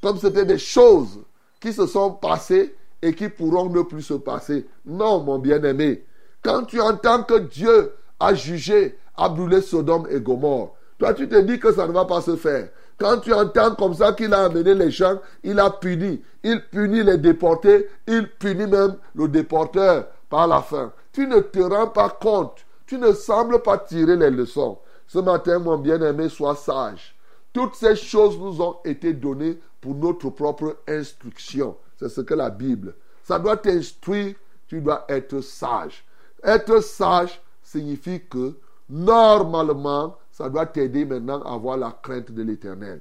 comme 0.00 0.16
c'était 0.16 0.44
des 0.44 0.58
choses 0.58 1.18
qui 1.60 1.72
se 1.72 1.86
sont 1.86 2.12
passées 2.12 2.76
et 3.02 3.12
qui 3.12 3.28
pourront 3.28 3.68
ne 3.68 3.82
plus 3.82 4.02
se 4.02 4.14
passer. 4.14 4.64
Non, 4.84 5.20
mon 5.20 5.40
bien-aimé. 5.40 6.04
Quand 6.40 6.62
tu 6.64 6.80
entends 6.80 7.24
que 7.24 7.38
Dieu 7.40 7.92
a 8.20 8.32
jugé, 8.32 8.96
a 9.16 9.28
brûlé 9.28 9.60
Sodome 9.60 10.06
et 10.08 10.20
Gomorre, 10.20 10.76
toi 10.98 11.12
tu 11.14 11.28
te 11.28 11.40
dis 11.40 11.58
que 11.58 11.72
ça 11.72 11.88
ne 11.88 11.92
va 11.92 12.04
pas 12.04 12.20
se 12.20 12.36
faire. 12.36 12.68
Quand 12.96 13.18
tu 13.18 13.34
entends 13.34 13.74
comme 13.74 13.94
ça 13.94 14.12
qu'il 14.12 14.32
a 14.32 14.44
amené 14.44 14.72
les 14.72 14.92
gens, 14.92 15.18
il 15.42 15.58
a 15.58 15.70
puni. 15.70 16.22
Il 16.44 16.62
punit 16.70 17.02
les 17.02 17.18
déportés, 17.18 17.88
il 18.06 18.28
punit 18.38 18.68
même 18.68 18.94
le 19.16 19.26
déporteur 19.26 20.06
par 20.30 20.46
la 20.46 20.62
fin. 20.62 20.92
Tu 21.12 21.26
ne 21.26 21.40
te 21.40 21.58
rends 21.58 21.88
pas 21.88 22.08
compte. 22.08 22.65
Tu 22.86 22.98
ne 22.98 23.12
sembles 23.12 23.62
pas 23.62 23.78
tirer 23.78 24.16
les 24.16 24.30
leçons. 24.30 24.78
Ce 25.06 25.18
matin, 25.18 25.58
mon 25.58 25.78
bien-aimé, 25.78 26.28
sois 26.28 26.56
sage. 26.56 27.16
Toutes 27.52 27.74
ces 27.74 27.96
choses 27.96 28.38
nous 28.38 28.60
ont 28.60 28.76
été 28.84 29.12
données 29.12 29.58
pour 29.80 29.94
notre 29.94 30.30
propre 30.30 30.76
instruction. 30.86 31.76
C'est 31.96 32.08
ce 32.08 32.20
que 32.20 32.34
la 32.34 32.50
Bible. 32.50 32.94
Ça 33.22 33.38
doit 33.38 33.56
t'instruire, 33.56 34.34
tu 34.68 34.80
dois 34.80 35.04
être 35.08 35.40
sage. 35.40 36.04
Être 36.42 36.80
sage 36.80 37.40
signifie 37.62 38.20
que 38.28 38.54
normalement, 38.88 40.16
ça 40.30 40.48
doit 40.48 40.66
t'aider 40.66 41.04
maintenant 41.04 41.42
à 41.42 41.54
avoir 41.54 41.76
la 41.76 41.98
crainte 42.02 42.30
de 42.30 42.42
l'éternel. 42.42 43.00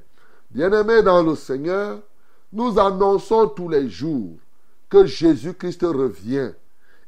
Bien-aimé 0.50 1.04
dans 1.04 1.22
le 1.22 1.36
Seigneur, 1.36 2.00
nous 2.54 2.80
annonçons 2.80 3.50
tous 3.50 3.68
les 3.68 3.90
jours 3.90 4.38
que 4.90 5.06
Jésus-Christ 5.06 5.82
revient 5.84 6.52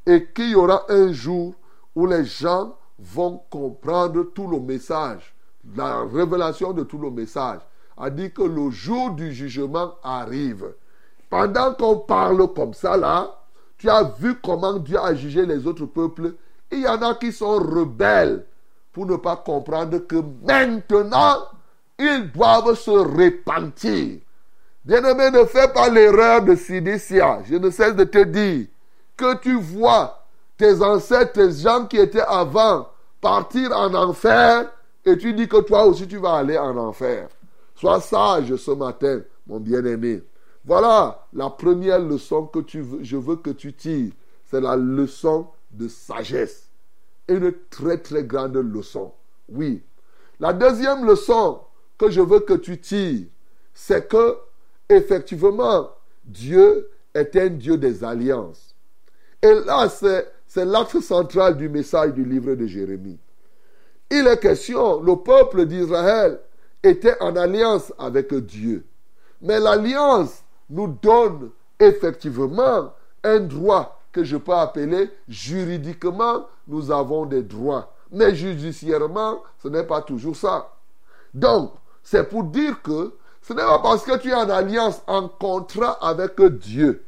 et 0.06 0.28
qu'il 0.34 0.52
y 0.52 0.56
aura 0.56 0.86
un 0.90 1.12
jour 1.12 1.56
où 1.98 2.06
les 2.06 2.26
gens 2.26 2.76
vont 3.00 3.42
comprendre 3.50 4.26
tout 4.36 4.48
le 4.48 4.60
message, 4.60 5.34
la 5.76 6.04
révélation 6.04 6.72
de 6.72 6.84
tout 6.84 7.00
le 7.00 7.10
message. 7.10 7.60
A 7.98 8.12
dit 8.12 8.32
que 8.32 8.44
le 8.44 8.70
jour 8.70 9.16
du 9.16 9.34
jugement 9.34 9.96
arrive. 10.04 10.76
Pendant 11.28 11.74
qu'on 11.74 11.98
parle 11.98 12.54
comme 12.54 12.76
ça 12.76 12.98
là, 12.98 13.32
tu 13.80 13.90
as 13.90 14.04
vu 14.20 14.36
comment 14.44 14.78
Dieu 14.78 15.00
a 15.00 15.16
jugé 15.16 15.44
les 15.48 15.66
autres 15.66 15.88
peuples. 15.88 16.36
Il 16.72 16.82
y 16.82 16.88
en 16.88 17.02
a 17.02 17.16
qui 17.16 17.32
sont 17.32 17.58
rebelles 17.58 18.46
pour 18.94 19.08
ne 19.08 19.16
pas 19.16 19.36
comprendre 19.36 19.98
que 19.98 20.24
maintenant, 20.44 21.46
ils 21.98 22.32
doivent 22.32 22.76
se 22.76 22.92
repentir. 22.92 24.20
Bien-aimé, 24.86 25.32
ne 25.32 25.46
fais 25.46 25.74
pas 25.74 25.90
l'erreur 25.90 26.44
de 26.44 26.54
Sidécia. 26.54 27.40
Je 27.50 27.56
ne 27.56 27.72
cesse 27.72 27.96
de 27.96 28.04
te 28.04 28.24
dire 28.24 28.68
que 29.18 29.36
tu 29.38 29.60
vois 29.60 30.27
tes 30.58 30.82
ancêtres, 30.82 31.34
tes 31.34 31.52
gens 31.52 31.86
qui 31.86 31.98
étaient 31.98 32.20
avant, 32.20 32.90
partir 33.22 33.72
en 33.72 33.94
enfer 33.94 34.72
et 35.06 35.18
tu 35.18 35.34
dis 35.34 35.48
que 35.48 35.62
toi 35.62 35.86
aussi 35.86 36.08
tu 36.08 36.18
vas 36.18 36.36
aller 36.36 36.58
en 36.58 36.76
enfer. 36.78 37.30
Sois 37.76 38.02
sage 38.02 38.56
ce 38.56 38.72
matin, 38.72 39.22
mon 39.46 39.60
bien-aimé. 39.60 40.24
Voilà 40.66 41.26
la 41.34 41.50
première 41.50 42.00
leçon 42.00 42.46
que 42.46 42.60
tu 42.60 42.84
je 43.02 43.18
veux 43.18 43.38
que 43.38 43.52
tu 43.52 43.74
tires. 43.74 44.12
C'est 44.46 44.62
la 44.62 44.76
leçon 44.76 45.48
de 45.72 45.88
sagesse 45.88 46.68
une 47.28 47.54
très 47.70 47.98
très 47.98 48.24
grande 48.24 48.56
leçon. 48.56 49.12
Oui. 49.50 49.84
La 50.40 50.54
deuxième 50.54 51.06
leçon 51.06 51.60
que 51.98 52.10
je 52.10 52.22
veux 52.22 52.40
que 52.40 52.54
tu 52.54 52.80
tires, 52.80 53.26
c'est 53.74 54.08
que 54.08 54.38
effectivement, 54.90 55.90
Dieu 56.24 56.90
est 57.14 57.36
un 57.36 57.48
Dieu 57.48 57.78
des 57.78 58.04
alliances. 58.04 58.76
Et 59.42 59.54
là, 59.54 59.90
c'est 59.90 60.32
l'axe 60.56 61.00
central 61.00 61.58
du 61.58 61.70
message 61.70 62.14
du 62.14 62.24
livre 62.24 62.56
de 62.56 62.66
Jérémie. 62.66 63.20
Il 64.10 64.26
est 64.28 64.40
question, 64.40 65.02
le 65.02 65.16
peuple 65.18 65.66
d'Israël 65.66 66.40
était 66.84 67.16
en 67.22 67.36
alliance 67.36 67.94
avec 67.98 68.34
Dieu. 68.34 68.86
Mais 69.42 69.60
l'alliance 69.60 70.44
nous 70.70 70.88
donne 70.88 71.52
effectivement 71.80 72.94
un 73.24 73.40
droit 73.40 74.00
que 74.12 74.24
je 74.24 74.38
peux 74.38 74.54
appeler 74.54 75.12
juridiquement, 75.28 76.48
nous 76.68 76.92
avons 76.92 77.26
des 77.26 77.44
droits. 77.44 77.94
Mais 78.12 78.34
judiciairement, 78.34 79.44
ce 79.62 79.68
n'est 79.68 79.84
pas 79.84 80.02
toujours 80.02 80.36
ça. 80.36 80.74
Donc, 81.34 81.74
c'est 82.02 82.28
pour 82.28 82.44
dire 82.44 82.82
que 82.82 83.14
ce 83.42 83.54
n'est 83.54 83.62
pas 83.62 83.80
parce 83.80 84.04
que 84.04 84.18
tu 84.18 84.30
es 84.30 84.34
en 84.34 84.50
alliance, 84.50 85.02
en 85.08 85.28
contrat 85.28 85.98
avec 86.02 86.42
Dieu, 86.42 87.06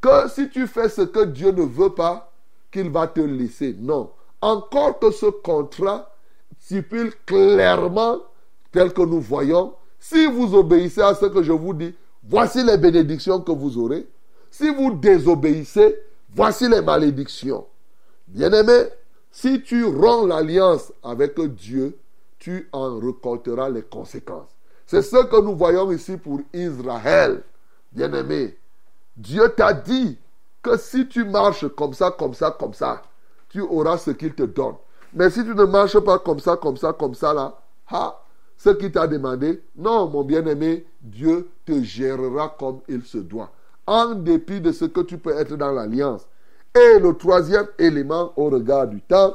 que 0.00 0.28
si 0.28 0.48
tu 0.48 0.66
fais 0.66 0.88
ce 0.88 1.02
que 1.02 1.24
Dieu 1.24 1.50
ne 1.50 1.62
veut 1.62 1.94
pas, 1.94 2.31
qu'il 2.72 2.90
va 2.90 3.06
te 3.06 3.20
laisser. 3.20 3.76
Non. 3.78 4.10
Encore 4.40 4.98
que 4.98 5.10
ce 5.10 5.26
contrat 5.26 6.12
stipule 6.58 7.12
clairement, 7.26 8.18
tel 8.72 8.92
que 8.92 9.02
nous 9.02 9.20
voyons, 9.20 9.74
si 10.00 10.26
vous 10.26 10.54
obéissez 10.54 11.02
à 11.02 11.14
ce 11.14 11.26
que 11.26 11.42
je 11.42 11.52
vous 11.52 11.74
dis, 11.74 11.94
voici 12.24 12.64
les 12.64 12.76
bénédictions 12.76 13.40
que 13.40 13.52
vous 13.52 13.78
aurez. 13.78 14.06
Si 14.50 14.68
vous 14.74 14.94
désobéissez, 14.94 15.96
Voici 16.34 16.68
les 16.68 16.80
malédictions. 16.80 17.66
Bien-aimé, 18.26 18.84
si 19.30 19.62
tu 19.62 19.84
rends 19.84 20.26
l'alliance 20.26 20.92
avec 21.02 21.38
Dieu, 21.40 21.98
tu 22.38 22.68
en 22.72 22.98
récolteras 22.98 23.68
les 23.68 23.82
conséquences. 23.82 24.48
C'est 24.86 25.02
ce 25.02 25.24
que 25.24 25.40
nous 25.42 25.54
voyons 25.54 25.90
ici 25.92 26.16
pour 26.16 26.40
Israël. 26.52 27.42
Bien-aimé, 27.92 28.56
Dieu 29.16 29.52
t'a 29.54 29.74
dit 29.74 30.18
que 30.62 30.76
si 30.76 31.08
tu 31.08 31.24
marches 31.24 31.68
comme 31.68 31.92
ça, 31.94 32.10
comme 32.10 32.34
ça, 32.34 32.50
comme 32.58 32.74
ça, 32.74 33.02
tu 33.48 33.60
auras 33.60 33.98
ce 33.98 34.12
qu'il 34.12 34.34
te 34.34 34.44
donne. 34.44 34.76
Mais 35.12 35.28
si 35.30 35.44
tu 35.44 35.54
ne 35.54 35.64
marches 35.64 35.98
pas 36.00 36.18
comme 36.18 36.38
ça, 36.38 36.56
comme 36.56 36.76
ça, 36.76 36.92
comme 36.92 37.14
ça, 37.14 37.34
là, 37.34 37.58
ha, 37.90 38.18
ce 38.56 38.70
qu'il 38.70 38.92
t'a 38.92 39.06
demandé, 39.06 39.62
non, 39.76 40.08
mon 40.08 40.22
bien-aimé, 40.22 40.86
Dieu 41.00 41.50
te 41.66 41.82
gérera 41.82 42.54
comme 42.58 42.80
il 42.88 43.02
se 43.02 43.18
doit 43.18 43.50
en 43.86 44.14
dépit 44.14 44.60
de 44.60 44.72
ce 44.72 44.84
que 44.84 45.00
tu 45.00 45.18
peux 45.18 45.36
être 45.36 45.56
dans 45.56 45.72
l'alliance. 45.72 46.26
Et 46.74 46.98
le 46.98 47.14
troisième 47.14 47.66
élément 47.78 48.32
au 48.36 48.48
regard 48.48 48.86
du 48.86 49.00
temps, 49.02 49.34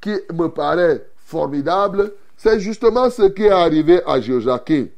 qui 0.00 0.14
me 0.32 0.48
paraît 0.48 1.06
formidable, 1.16 2.12
c'est 2.36 2.60
justement 2.60 3.08
ce 3.08 3.22
qui 3.22 3.44
est 3.44 3.50
arrivé 3.50 4.02
à 4.06 4.20
Joachim. 4.20 4.88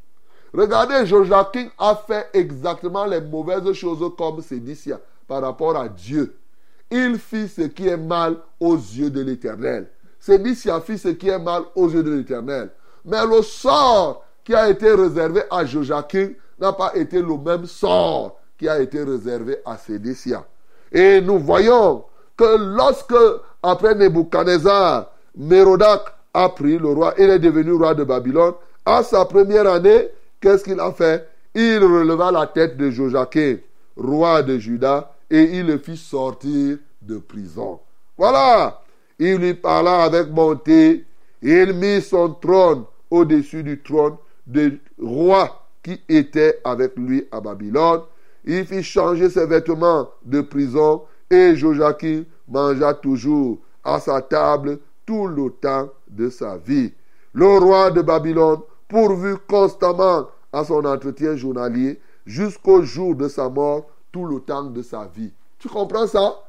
Regardez, 0.52 1.06
Joachim 1.06 1.68
a 1.78 1.94
fait 1.94 2.28
exactement 2.32 3.04
les 3.04 3.20
mauvaises 3.20 3.72
choses 3.72 4.04
comme 4.16 4.40
Sédicia 4.40 4.98
par 5.28 5.42
rapport 5.42 5.76
à 5.76 5.88
Dieu. 5.88 6.34
Il 6.90 7.18
fit 7.18 7.48
ce 7.48 7.62
qui 7.62 7.86
est 7.86 7.98
mal 7.98 8.36
aux 8.58 8.76
yeux 8.76 9.10
de 9.10 9.20
l'Éternel. 9.20 9.88
Sédicia 10.18 10.80
fit 10.80 10.98
ce 10.98 11.08
qui 11.08 11.28
est 11.28 11.38
mal 11.38 11.62
aux 11.76 11.88
yeux 11.88 12.02
de 12.02 12.10
l'Éternel. 12.10 12.70
Mais 13.04 13.24
le 13.24 13.42
sort 13.42 14.24
qui 14.42 14.54
a 14.54 14.68
été 14.70 14.90
réservé 14.92 15.42
à 15.50 15.64
Joachim 15.64 16.30
n'a 16.58 16.72
pas 16.72 16.96
été 16.96 17.20
le 17.20 17.36
même 17.36 17.66
sort 17.66 18.40
qui 18.58 18.68
a 18.68 18.80
été 18.80 19.02
réservé 19.02 19.58
à 19.64 19.76
Sédécia. 19.76 20.44
Et 20.90 21.20
nous 21.20 21.38
voyons 21.38 22.04
que 22.36 22.56
lorsque, 22.74 23.14
après 23.62 23.94
Nebuchadnezzar, 23.94 25.12
Mérodac 25.36 26.02
a 26.32 26.48
pris 26.48 26.78
le 26.78 26.88
roi, 26.88 27.14
il 27.18 27.28
est 27.28 27.38
devenu 27.38 27.72
roi 27.72 27.94
de 27.94 28.04
Babylone, 28.04 28.54
à 28.86 29.02
sa 29.02 29.24
première 29.26 29.70
année, 29.70 30.08
qu'est-ce 30.40 30.64
qu'il 30.64 30.80
a 30.80 30.90
fait? 30.92 31.28
Il 31.54 31.78
releva 31.78 32.32
la 32.32 32.46
tête 32.46 32.76
de 32.76 32.90
Joachim, 32.90 33.58
roi 33.96 34.42
de 34.42 34.58
Juda, 34.58 35.12
et 35.30 35.58
il 35.58 35.66
le 35.66 35.78
fit 35.78 35.96
sortir 35.96 36.78
de 37.02 37.18
prison. 37.18 37.80
Voilà, 38.16 38.82
il 39.18 39.36
lui 39.36 39.54
parla 39.54 40.02
avec 40.04 40.28
bonté, 40.28 41.04
il 41.42 41.72
mit 41.72 42.02
son 42.02 42.34
trône 42.34 42.84
au-dessus 43.10 43.62
du 43.62 43.80
trône 43.82 44.16
du 44.46 44.80
roi 45.00 45.66
qui 45.82 46.00
était 46.08 46.60
avec 46.64 46.96
lui 46.96 47.26
à 47.30 47.40
Babylone. 47.40 48.02
Il 48.44 48.64
fit 48.66 48.82
changer 48.82 49.30
ses 49.30 49.46
vêtements 49.46 50.08
de 50.24 50.40
prison 50.40 51.02
et 51.30 51.54
Joachim 51.54 52.24
mangea 52.48 52.94
toujours 52.94 53.58
à 53.84 54.00
sa 54.00 54.22
table 54.22 54.78
tout 55.06 55.26
le 55.26 55.50
temps 55.50 55.90
de 56.08 56.28
sa 56.30 56.56
vie. 56.56 56.92
Le 57.32 57.46
roi 57.58 57.90
de 57.90 58.02
Babylone 58.02 58.60
pourvu 58.88 59.36
constamment 59.48 60.28
à 60.52 60.64
son 60.64 60.84
entretien 60.84 61.36
journalier 61.36 62.00
jusqu'au 62.26 62.82
jour 62.82 63.14
de 63.14 63.28
sa 63.28 63.48
mort 63.48 63.86
tout 64.12 64.24
le 64.24 64.40
temps 64.40 64.64
de 64.64 64.82
sa 64.82 65.06
vie. 65.06 65.32
Tu 65.58 65.68
comprends 65.68 66.06
ça? 66.06 66.42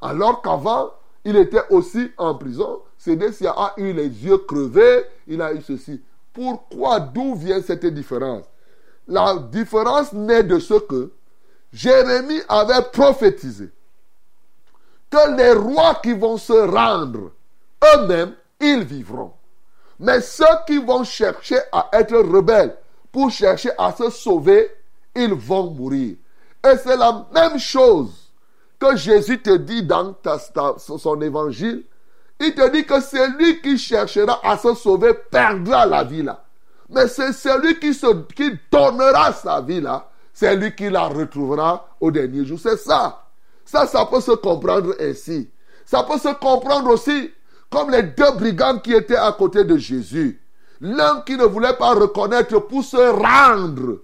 Alors 0.00 0.42
qu'avant, 0.42 0.92
il 1.24 1.36
était 1.36 1.62
aussi 1.70 2.10
en 2.18 2.34
prison. 2.34 2.80
Sédécia 2.98 3.52
a 3.52 3.74
eu 3.78 3.92
les 3.92 4.08
yeux 4.08 4.38
crevés, 4.38 5.04
il 5.26 5.40
a 5.40 5.52
eu 5.52 5.62
ceci. 5.62 6.02
Pourquoi 6.32 7.00
D'où 7.00 7.34
vient 7.34 7.62
cette 7.62 7.86
différence? 7.86 8.44
La 9.06 9.36
différence 9.50 10.12
naît 10.12 10.42
de 10.42 10.58
ce 10.58 10.74
que 10.74 11.12
Jérémie 11.72 12.40
avait 12.48 12.82
prophétisé. 12.92 13.70
Que 15.10 15.36
les 15.36 15.52
rois 15.52 15.96
qui 16.02 16.12
vont 16.12 16.36
se 16.36 16.52
rendre, 16.52 17.32
eux-mêmes, 17.82 18.34
ils 18.60 18.84
vivront. 18.84 19.32
Mais 19.98 20.20
ceux 20.20 20.44
qui 20.66 20.78
vont 20.78 21.04
chercher 21.04 21.58
à 21.70 21.88
être 21.92 22.16
rebelles 22.16 22.76
pour 23.12 23.30
chercher 23.30 23.70
à 23.78 23.92
se 23.92 24.10
sauver, 24.10 24.70
ils 25.14 25.34
vont 25.34 25.70
mourir. 25.70 26.16
Et 26.64 26.76
c'est 26.82 26.96
la 26.96 27.26
même 27.34 27.58
chose 27.58 28.30
que 28.78 28.96
Jésus 28.96 29.40
te 29.40 29.56
dit 29.56 29.82
dans 29.82 30.16
son 30.78 31.20
évangile. 31.20 31.84
Il 32.40 32.54
te 32.54 32.70
dit 32.70 32.84
que 32.84 33.00
celui 33.00 33.60
qui 33.60 33.78
cherchera 33.78 34.40
à 34.42 34.56
se 34.56 34.74
sauver 34.74 35.14
perdra 35.14 35.86
la 35.86 36.04
vie 36.04 36.22
là. 36.22 36.42
Mais 36.90 37.08
c'est 37.08 37.32
celui 37.32 37.78
qui, 37.78 37.94
se, 37.94 38.06
qui 38.34 38.58
donnera 38.70 39.32
sa 39.32 39.60
vie 39.60 39.80
là, 39.80 40.08
c'est 40.32 40.56
lui 40.56 40.74
qui 40.74 40.90
la 40.90 41.04
retrouvera 41.04 41.88
au 42.00 42.10
dernier 42.10 42.44
jour. 42.44 42.58
C'est 42.60 42.76
ça. 42.76 43.22
Ça, 43.64 43.86
ça 43.86 44.04
peut 44.06 44.20
se 44.20 44.32
comprendre 44.32 44.94
ainsi. 45.00 45.48
Ça 45.86 46.02
peut 46.02 46.18
se 46.18 46.34
comprendre 46.34 46.90
aussi 46.90 47.30
comme 47.70 47.90
les 47.90 48.02
deux 48.02 48.32
brigands 48.32 48.78
qui 48.78 48.92
étaient 48.92 49.16
à 49.16 49.32
côté 49.32 49.64
de 49.64 49.76
Jésus. 49.76 50.40
L'un 50.80 51.22
qui 51.22 51.36
ne 51.36 51.44
voulait 51.44 51.76
pas 51.76 51.94
reconnaître 51.94 52.58
pour 52.58 52.84
se 52.84 52.96
rendre. 52.96 54.00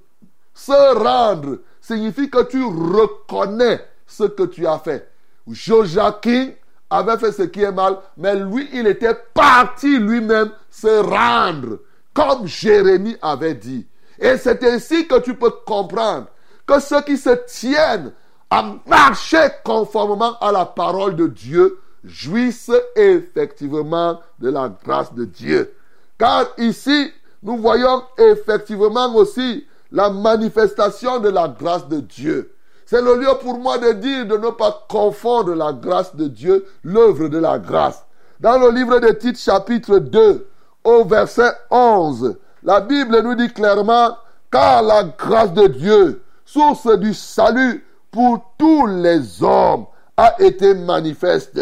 Se 0.54 0.94
rendre 0.96 1.58
signifie 1.94 2.30
que 2.30 2.42
tu 2.44 2.62
reconnais 2.62 3.84
ce 4.06 4.24
que 4.24 4.44
tu 4.44 4.66
as 4.66 4.78
fait. 4.78 5.10
Joachim 5.48 6.52
avait 6.88 7.18
fait 7.18 7.32
ce 7.32 7.42
qui 7.42 7.62
est 7.62 7.72
mal, 7.72 7.98
mais 8.16 8.36
lui, 8.36 8.68
il 8.72 8.86
était 8.86 9.16
parti 9.34 9.98
lui-même 9.98 10.50
se 10.70 11.02
rendre, 11.02 11.78
comme 12.14 12.46
Jérémie 12.46 13.16
avait 13.22 13.54
dit. 13.54 13.86
Et 14.18 14.36
c'est 14.36 14.62
ainsi 14.64 15.06
que 15.06 15.18
tu 15.20 15.34
peux 15.34 15.50
comprendre 15.66 16.26
que 16.66 16.78
ceux 16.78 17.00
qui 17.02 17.16
se 17.16 17.30
tiennent 17.46 18.12
à 18.50 18.74
marcher 18.86 19.48
conformément 19.64 20.36
à 20.40 20.52
la 20.52 20.66
parole 20.66 21.16
de 21.16 21.26
Dieu 21.26 21.78
jouissent 22.04 22.72
effectivement 22.96 24.20
de 24.38 24.50
la 24.50 24.68
grâce 24.84 25.12
de 25.14 25.24
Dieu. 25.24 25.72
Car 26.18 26.46
ici, 26.58 27.12
nous 27.42 27.56
voyons 27.56 28.02
effectivement 28.18 29.14
aussi 29.14 29.66
la 29.92 30.10
manifestation 30.10 31.18
de 31.18 31.28
la 31.28 31.48
grâce 31.48 31.88
de 31.88 32.00
Dieu. 32.00 32.54
C'est 32.86 33.02
le 33.02 33.16
lieu 33.16 33.30
pour 33.40 33.58
moi 33.58 33.78
de 33.78 33.92
dire 33.92 34.26
de 34.26 34.36
ne 34.36 34.50
pas 34.50 34.86
confondre 34.88 35.54
la 35.54 35.72
grâce 35.72 36.14
de 36.16 36.26
Dieu, 36.26 36.66
l'œuvre 36.82 37.28
de 37.28 37.38
la 37.38 37.58
grâce. 37.58 38.04
Dans 38.40 38.58
le 38.58 38.70
livre 38.70 38.98
de 38.98 39.08
Tite 39.12 39.38
chapitre 39.38 39.98
2, 39.98 40.48
au 40.84 41.04
verset 41.04 41.52
11, 41.70 42.36
la 42.62 42.80
Bible 42.80 43.20
nous 43.22 43.34
dit 43.34 43.52
clairement, 43.52 44.16
car 44.50 44.82
la 44.82 45.04
grâce 45.04 45.52
de 45.52 45.66
Dieu, 45.66 46.22
source 46.44 46.98
du 46.98 47.14
salut 47.14 47.84
pour 48.10 48.40
tous 48.58 48.86
les 48.86 49.42
hommes, 49.42 49.86
a 50.16 50.34
été 50.40 50.74
manifeste. 50.74 51.60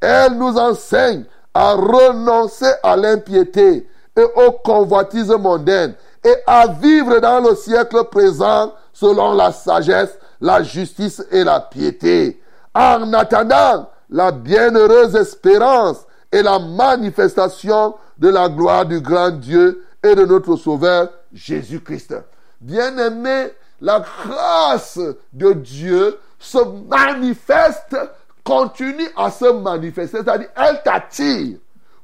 Elle 0.00 0.34
nous 0.34 0.58
enseigne 0.58 1.24
à 1.54 1.72
renoncer 1.72 2.70
à 2.82 2.96
l'impiété 2.96 3.88
et 4.16 4.24
aux 4.46 4.52
convoitises 4.52 5.30
mondaines 5.30 5.94
et 6.26 6.34
à 6.44 6.66
vivre 6.66 7.20
dans 7.20 7.38
le 7.38 7.54
siècle 7.54 8.02
présent 8.10 8.74
selon 8.92 9.34
la 9.34 9.52
sagesse, 9.52 10.18
la 10.40 10.60
justice 10.60 11.24
et 11.30 11.44
la 11.44 11.60
piété, 11.60 12.42
en 12.74 13.12
attendant 13.12 13.88
la 14.10 14.32
bienheureuse 14.32 15.14
espérance 15.14 16.04
et 16.32 16.42
la 16.42 16.58
manifestation 16.58 17.94
de 18.18 18.28
la 18.28 18.48
gloire 18.48 18.84
du 18.86 19.00
grand 19.00 19.30
Dieu 19.30 19.84
et 20.02 20.16
de 20.16 20.24
notre 20.24 20.56
Sauveur 20.56 21.10
Jésus-Christ. 21.32 22.16
Bien-aimé, 22.60 23.52
la 23.80 24.00
grâce 24.00 24.98
de 25.32 25.52
Dieu 25.52 26.18
se 26.40 26.58
manifeste, 26.88 27.96
continue 28.42 29.08
à 29.16 29.30
se 29.30 29.52
manifester, 29.52 30.18
c'est-à-dire 30.18 30.48
elle 30.56 30.82
t'attire 30.82 31.58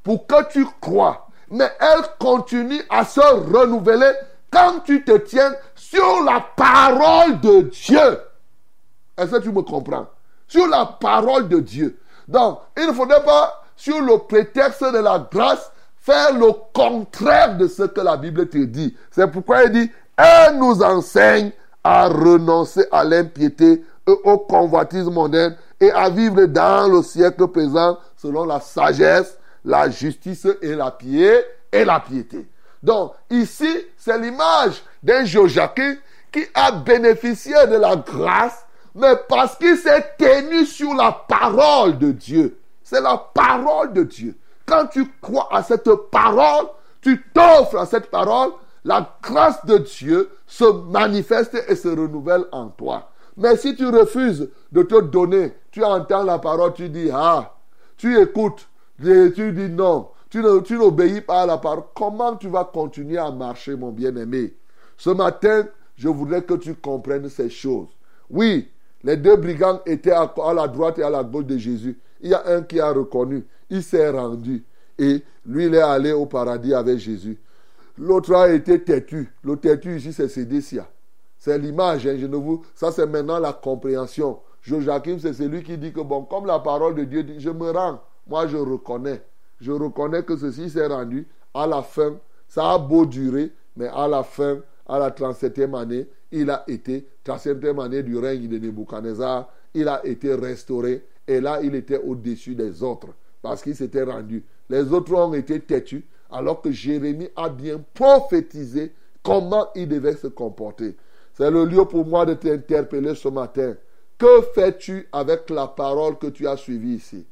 pour 0.05 0.27
que 0.29 0.49
tu 0.53 0.65
crois 0.81 1.27
mais 1.53 1.71
elle 1.79 2.05
continue 2.19 2.81
à 2.89 3.05
se 3.05 3.21
renouveler 3.21 4.11
quand 4.51 4.81
tu 4.85 5.05
te 5.05 5.17
tiens 5.19 5.55
sur 5.75 6.23
la 6.25 6.45
parole 6.57 7.41
de 7.41 7.61
Dieu. 7.63 8.21
Est-ce 9.17 9.31
que 9.31 9.43
tu 9.43 9.53
me 9.53 9.63
comprends? 9.63 10.07
Sur 10.49 10.67
la 10.67 10.87
parole 10.87 11.49
de 11.49 11.61
Dieu. 11.61 11.99
Donc, 12.27 12.59
il 12.77 12.87
ne 12.87 12.93
faudrait 12.93 13.23
pas, 13.23 13.63
sur 13.77 14.01
le 14.01 14.19
prétexte 14.19 14.83
de 14.83 14.99
la 14.99 15.27
grâce, 15.31 15.71
faire 16.01 16.33
le 16.37 16.53
contraire 16.73 17.57
de 17.59 17.69
ce 17.69 17.83
que 17.83 18.01
la 18.01 18.17
Bible 18.17 18.49
te 18.49 18.59
dit. 18.59 18.97
C'est 19.11 19.31
pourquoi 19.31 19.65
il 19.65 19.73
dit, 19.73 19.93
elle 20.17 20.59
nous 20.59 20.83
enseigne 20.83 21.53
à 21.85 22.09
renoncer 22.09 22.87
à 22.91 23.05
l'impiété 23.05 23.85
et 24.07 24.15
au 24.25 24.39
convoitisme 24.39 25.13
mondain 25.13 25.55
et 25.81 25.91
à 25.91 26.09
vivre 26.09 26.45
dans 26.47 26.91
le 26.91 27.03
siècle 27.03 27.47
présent 27.49 27.99
selon 28.17 28.45
la 28.45 28.61
sagesse, 28.61 29.37
la 29.65 29.91
justice 29.91 30.47
et 30.61 30.75
la 30.75 30.91
piété 30.91 31.45
et 31.73 31.85
la 31.85 32.01
piété. 32.01 32.47
Donc 32.83 33.13
ici, 33.31 33.69
c'est 33.97 34.19
l'image 34.19 34.83
d'un 35.03 35.25
Joachim 35.25 35.97
qui 36.31 36.45
a 36.55 36.73
bénéficié 36.73 37.55
de 37.69 37.77
la 37.77 37.97
grâce, 37.97 38.67
mais 38.95 39.15
parce 39.29 39.57
qu'il 39.57 39.77
s'est 39.77 40.15
tenu 40.19 40.67
sur 40.67 40.93
la 40.95 41.13
parole 41.13 41.99
de 41.99 42.11
Dieu. 42.13 42.59
C'est 42.83 43.01
la 43.01 43.17
parole 43.17 43.93
de 43.93 44.03
Dieu. 44.03 44.37
Quand 44.67 44.87
tu 44.87 45.07
crois 45.21 45.49
à 45.51 45.63
cette 45.63 45.91
parole, 46.11 46.67
tu 47.01 47.25
t'offres 47.33 47.79
à 47.79 47.87
cette 47.87 48.11
parole, 48.11 48.53
la 48.85 49.17
grâce 49.23 49.65
de 49.65 49.79
Dieu 49.79 50.31
se 50.47 50.65
manifeste 50.65 51.57
et 51.69 51.77
se 51.77 51.89
renouvelle 51.89 52.47
en 52.53 52.69
toi. 52.69 53.11
Mais 53.37 53.57
si 53.57 53.75
tu 53.75 53.87
refuses 53.87 54.51
de 54.73 54.83
te 54.83 55.01
donner, 55.01 55.55
tu 55.71 55.83
entends 55.85 56.25
la 56.25 56.39
parole, 56.39 56.75
tu 56.75 56.89
dis, 56.89 57.11
ah, 57.13 57.55
tu 57.97 58.21
écoutes, 58.21 58.69
tu 59.03 59.53
dis 59.53 59.69
non, 59.69 60.09
tu 60.31 60.41
n'obéis 60.41 61.21
pas 61.21 61.43
à 61.43 61.47
la 61.47 61.59
parole, 61.59 61.85
comment 61.95 62.37
tu 62.37 62.49
vas 62.49 62.65
continuer 62.65 63.19
à 63.19 63.31
marcher, 63.31 63.77
mon 63.77 63.91
bien-aimé? 63.91 64.55
Ce 64.97 65.11
matin, 65.11 65.67
je 65.97 66.09
voudrais 66.09 66.43
que 66.43 66.55
tu 66.55 66.75
comprennes 66.75 67.29
ces 67.29 67.51
choses. 67.51 67.89
Oui, 68.31 68.69
les 69.05 69.17
deux 69.17 69.37
brigands 69.37 69.81
étaient 69.85 70.13
à, 70.13 70.33
la 70.55 70.69
droite 70.69 70.99
et 70.99 71.03
à 71.03 71.11
la 71.11 71.23
gauche 71.23 71.47
de 71.47 71.59
Jésus. 71.59 71.99
Il 72.21 72.31
y 72.31 72.35
a 72.35 72.43
un 72.47 72.63
qui 72.63 72.81
a 72.81 72.91
reconnu, 72.93 73.45
il 73.69 73.83
s'est 73.83 74.11
rendu. 74.11 74.65
Et 74.99 75.23
lui, 75.45 75.67
il 75.67 75.75
est 75.75 75.83
allé 75.83 76.13
au 76.13 76.27
paradis 76.27 76.73
avec 76.73 76.99
Jésus. 76.99 77.39
L'autre 77.99 78.35
a 78.35 78.51
été 78.51 78.83
têtu. 78.83 79.33
Le 79.43 79.57
têtu 79.57 79.97
ici, 79.97 80.13
c'est 80.13 80.29
Sédécia. 80.29 80.89
C'est 81.39 81.59
l'image, 81.59 82.07
hein, 82.07 82.17
je 82.19 82.27
ne 82.27 82.37
vous... 82.37 82.65
ça 82.75 82.93
c'est 82.93 83.07
maintenant 83.07 83.41
la 83.41 83.53
compréhension. 83.53 84.39
Joachim, 84.63 85.19
c'est 85.21 85.33
celui 85.33 85.65
qui 85.65 85.77
dit 85.77 85.93
que, 85.93 86.01
bon, 86.01 86.23
comme 86.23 86.47
la 86.47 86.61
parole 86.61 86.95
de 86.95 87.03
Dieu 87.03 87.25
dit, 87.25 87.41
je 87.41 87.51
me 87.51 87.71
rends. 87.71 88.01
Moi, 88.33 88.47
je 88.47 88.57
reconnais. 88.57 89.21
Je 89.61 89.73
reconnais 89.73 90.23
que 90.23 90.39
ceci 90.39 90.71
s'est 90.71 90.87
rendu 90.87 91.29
à 91.53 91.67
la 91.67 91.83
fin. 91.83 92.17
Ça 92.49 92.73
a 92.73 92.79
beau 92.79 93.05
durer, 93.05 93.53
mais 93.77 93.89
à 93.89 94.09
la 94.09 94.23
fin, 94.23 94.61
à 94.89 94.99
la 94.99 95.11
37e 95.11 95.79
année, 95.79 96.09
il 96.31 96.49
a 96.49 96.65
été, 96.67 97.07
37e 97.27 97.85
année 97.85 98.03
du 98.03 98.17
règne 98.17 98.49
de 98.49 98.57
Nebuchadnezzar, 98.57 99.51
il 99.75 99.87
a 99.87 100.01
été 100.07 100.35
restauré. 100.35 101.05
Et 101.29 101.43
là, 101.43 101.61
il 101.63 101.75
était 101.75 101.99
au-dessus 101.99 102.55
des 102.55 102.83
autres 102.83 103.09
parce 103.43 103.63
qu'il 103.63 103.77
s'était 103.77 104.03
rendu. 104.03 104.43
Les 104.71 104.91
autres 104.95 105.13
ont 105.13 105.35
été 105.35 105.61
têtus, 105.61 106.07
alors 106.31 106.63
que 106.63 106.71
Jérémie 106.73 107.29
a 107.37 107.51
bien 107.51 107.85
prophétisé 107.93 108.95
comment 109.23 109.67
il 109.75 109.89
devait 109.89 110.17
se 110.17 110.29
comporter. 110.29 110.97
C'est 111.35 111.51
le 111.51 111.67
lieu 111.67 111.85
pour 111.85 112.07
moi 112.07 112.25
de 112.25 112.33
t'interpeller 112.33 113.15
ce 113.15 113.29
matin. 113.29 113.77
Que 114.17 114.41
fais-tu 114.55 115.07
avec 115.13 115.51
la 115.51 115.67
parole 115.67 116.17
que 116.17 116.29
tu 116.29 116.49
as 116.49 116.57
suivie 116.57 116.95
ici? 116.95 117.27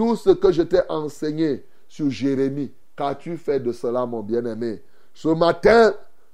Tout 0.00 0.16
ce 0.16 0.30
que 0.30 0.50
je 0.50 0.62
t'ai 0.62 0.80
enseigné 0.88 1.62
sur 1.86 2.08
Jérémie, 2.08 2.72
qu'as-tu 2.96 3.36
fait 3.36 3.60
de 3.60 3.70
cela, 3.70 4.06
mon 4.06 4.22
bien-aimé? 4.22 4.82
Ce 5.12 5.28
matin, 5.28 5.92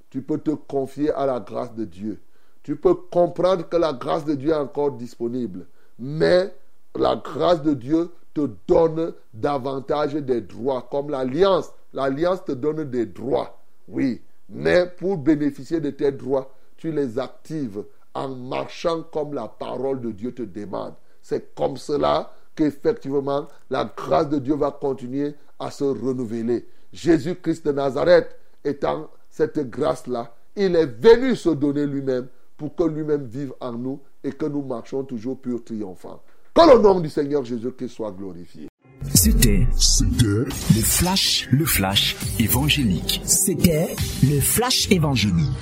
tu 0.09 0.21
peux 0.21 0.37
te 0.37 0.51
confier 0.51 1.11
à 1.11 1.25
la 1.25 1.41
grâce 1.41 1.75
de 1.75 1.83
Dieu. 1.83 2.17
Tu 2.63 2.77
peux 2.77 2.93
comprendre 2.93 3.67
que 3.67 3.75
la 3.75 3.91
grâce 3.91 4.23
de 4.23 4.35
Dieu 4.35 4.51
est 4.51 4.55
encore 4.55 4.93
disponible. 4.93 5.67
Mais 5.99 6.55
la 6.95 7.17
grâce 7.17 7.61
de 7.61 7.73
Dieu 7.73 8.09
te 8.33 8.49
donne 8.69 9.11
davantage 9.33 10.13
des 10.13 10.39
droits, 10.39 10.87
comme 10.89 11.09
l'alliance. 11.09 11.73
L'alliance 11.91 12.45
te 12.45 12.53
donne 12.53 12.85
des 12.85 13.05
droits, 13.05 13.59
oui. 13.89 14.21
Mais 14.47 14.85
pour 14.97 15.17
bénéficier 15.17 15.81
de 15.81 15.89
tes 15.89 16.13
droits, 16.13 16.53
tu 16.77 16.93
les 16.93 17.19
actives 17.19 17.83
en 18.13 18.29
marchant 18.29 19.03
comme 19.11 19.33
la 19.33 19.49
parole 19.49 19.99
de 19.99 20.11
Dieu 20.11 20.33
te 20.33 20.43
demande. 20.43 20.93
C'est 21.21 21.53
comme 21.53 21.75
cela 21.75 22.31
qu'effectivement 22.57 23.47
la 23.69 23.85
grâce 23.95 24.27
de 24.27 24.39
Dieu 24.39 24.55
va 24.55 24.71
continuer 24.71 25.35
à 25.59 25.71
se 25.71 25.85
renouveler. 25.85 26.67
Jésus-Christ 26.91 27.65
de 27.65 27.71
Nazareth 27.71 28.35
étant 28.65 29.09
cette 29.29 29.69
grâce-là, 29.69 30.35
il 30.55 30.75
est 30.75 30.85
venu 30.85 31.35
se 31.35 31.49
donner 31.49 31.85
lui-même 31.85 32.27
pour 32.57 32.75
que 32.75 32.83
lui-même 32.83 33.25
vive 33.25 33.53
en 33.61 33.73
nous 33.73 34.01
et 34.23 34.31
que 34.31 34.45
nous 34.45 34.63
marchions 34.63 35.03
toujours 35.03 35.39
pur 35.39 35.63
triomphant. 35.63 36.21
Que 36.53 36.75
le 36.75 36.81
nom 36.81 36.99
du 36.99 37.09
Seigneur 37.09 37.45
Jésus-Christ 37.45 37.89
soit 37.89 38.11
glorifié. 38.11 38.67
C'était 39.13 39.67
C'était 39.77 40.25
le 40.25 40.81
flash, 40.81 41.47
le 41.51 41.65
flash 41.65 42.17
évangélique. 42.39 43.21
C'était 43.23 43.95
le 44.23 44.39
flash 44.39 44.89
évangélique. 44.91 45.53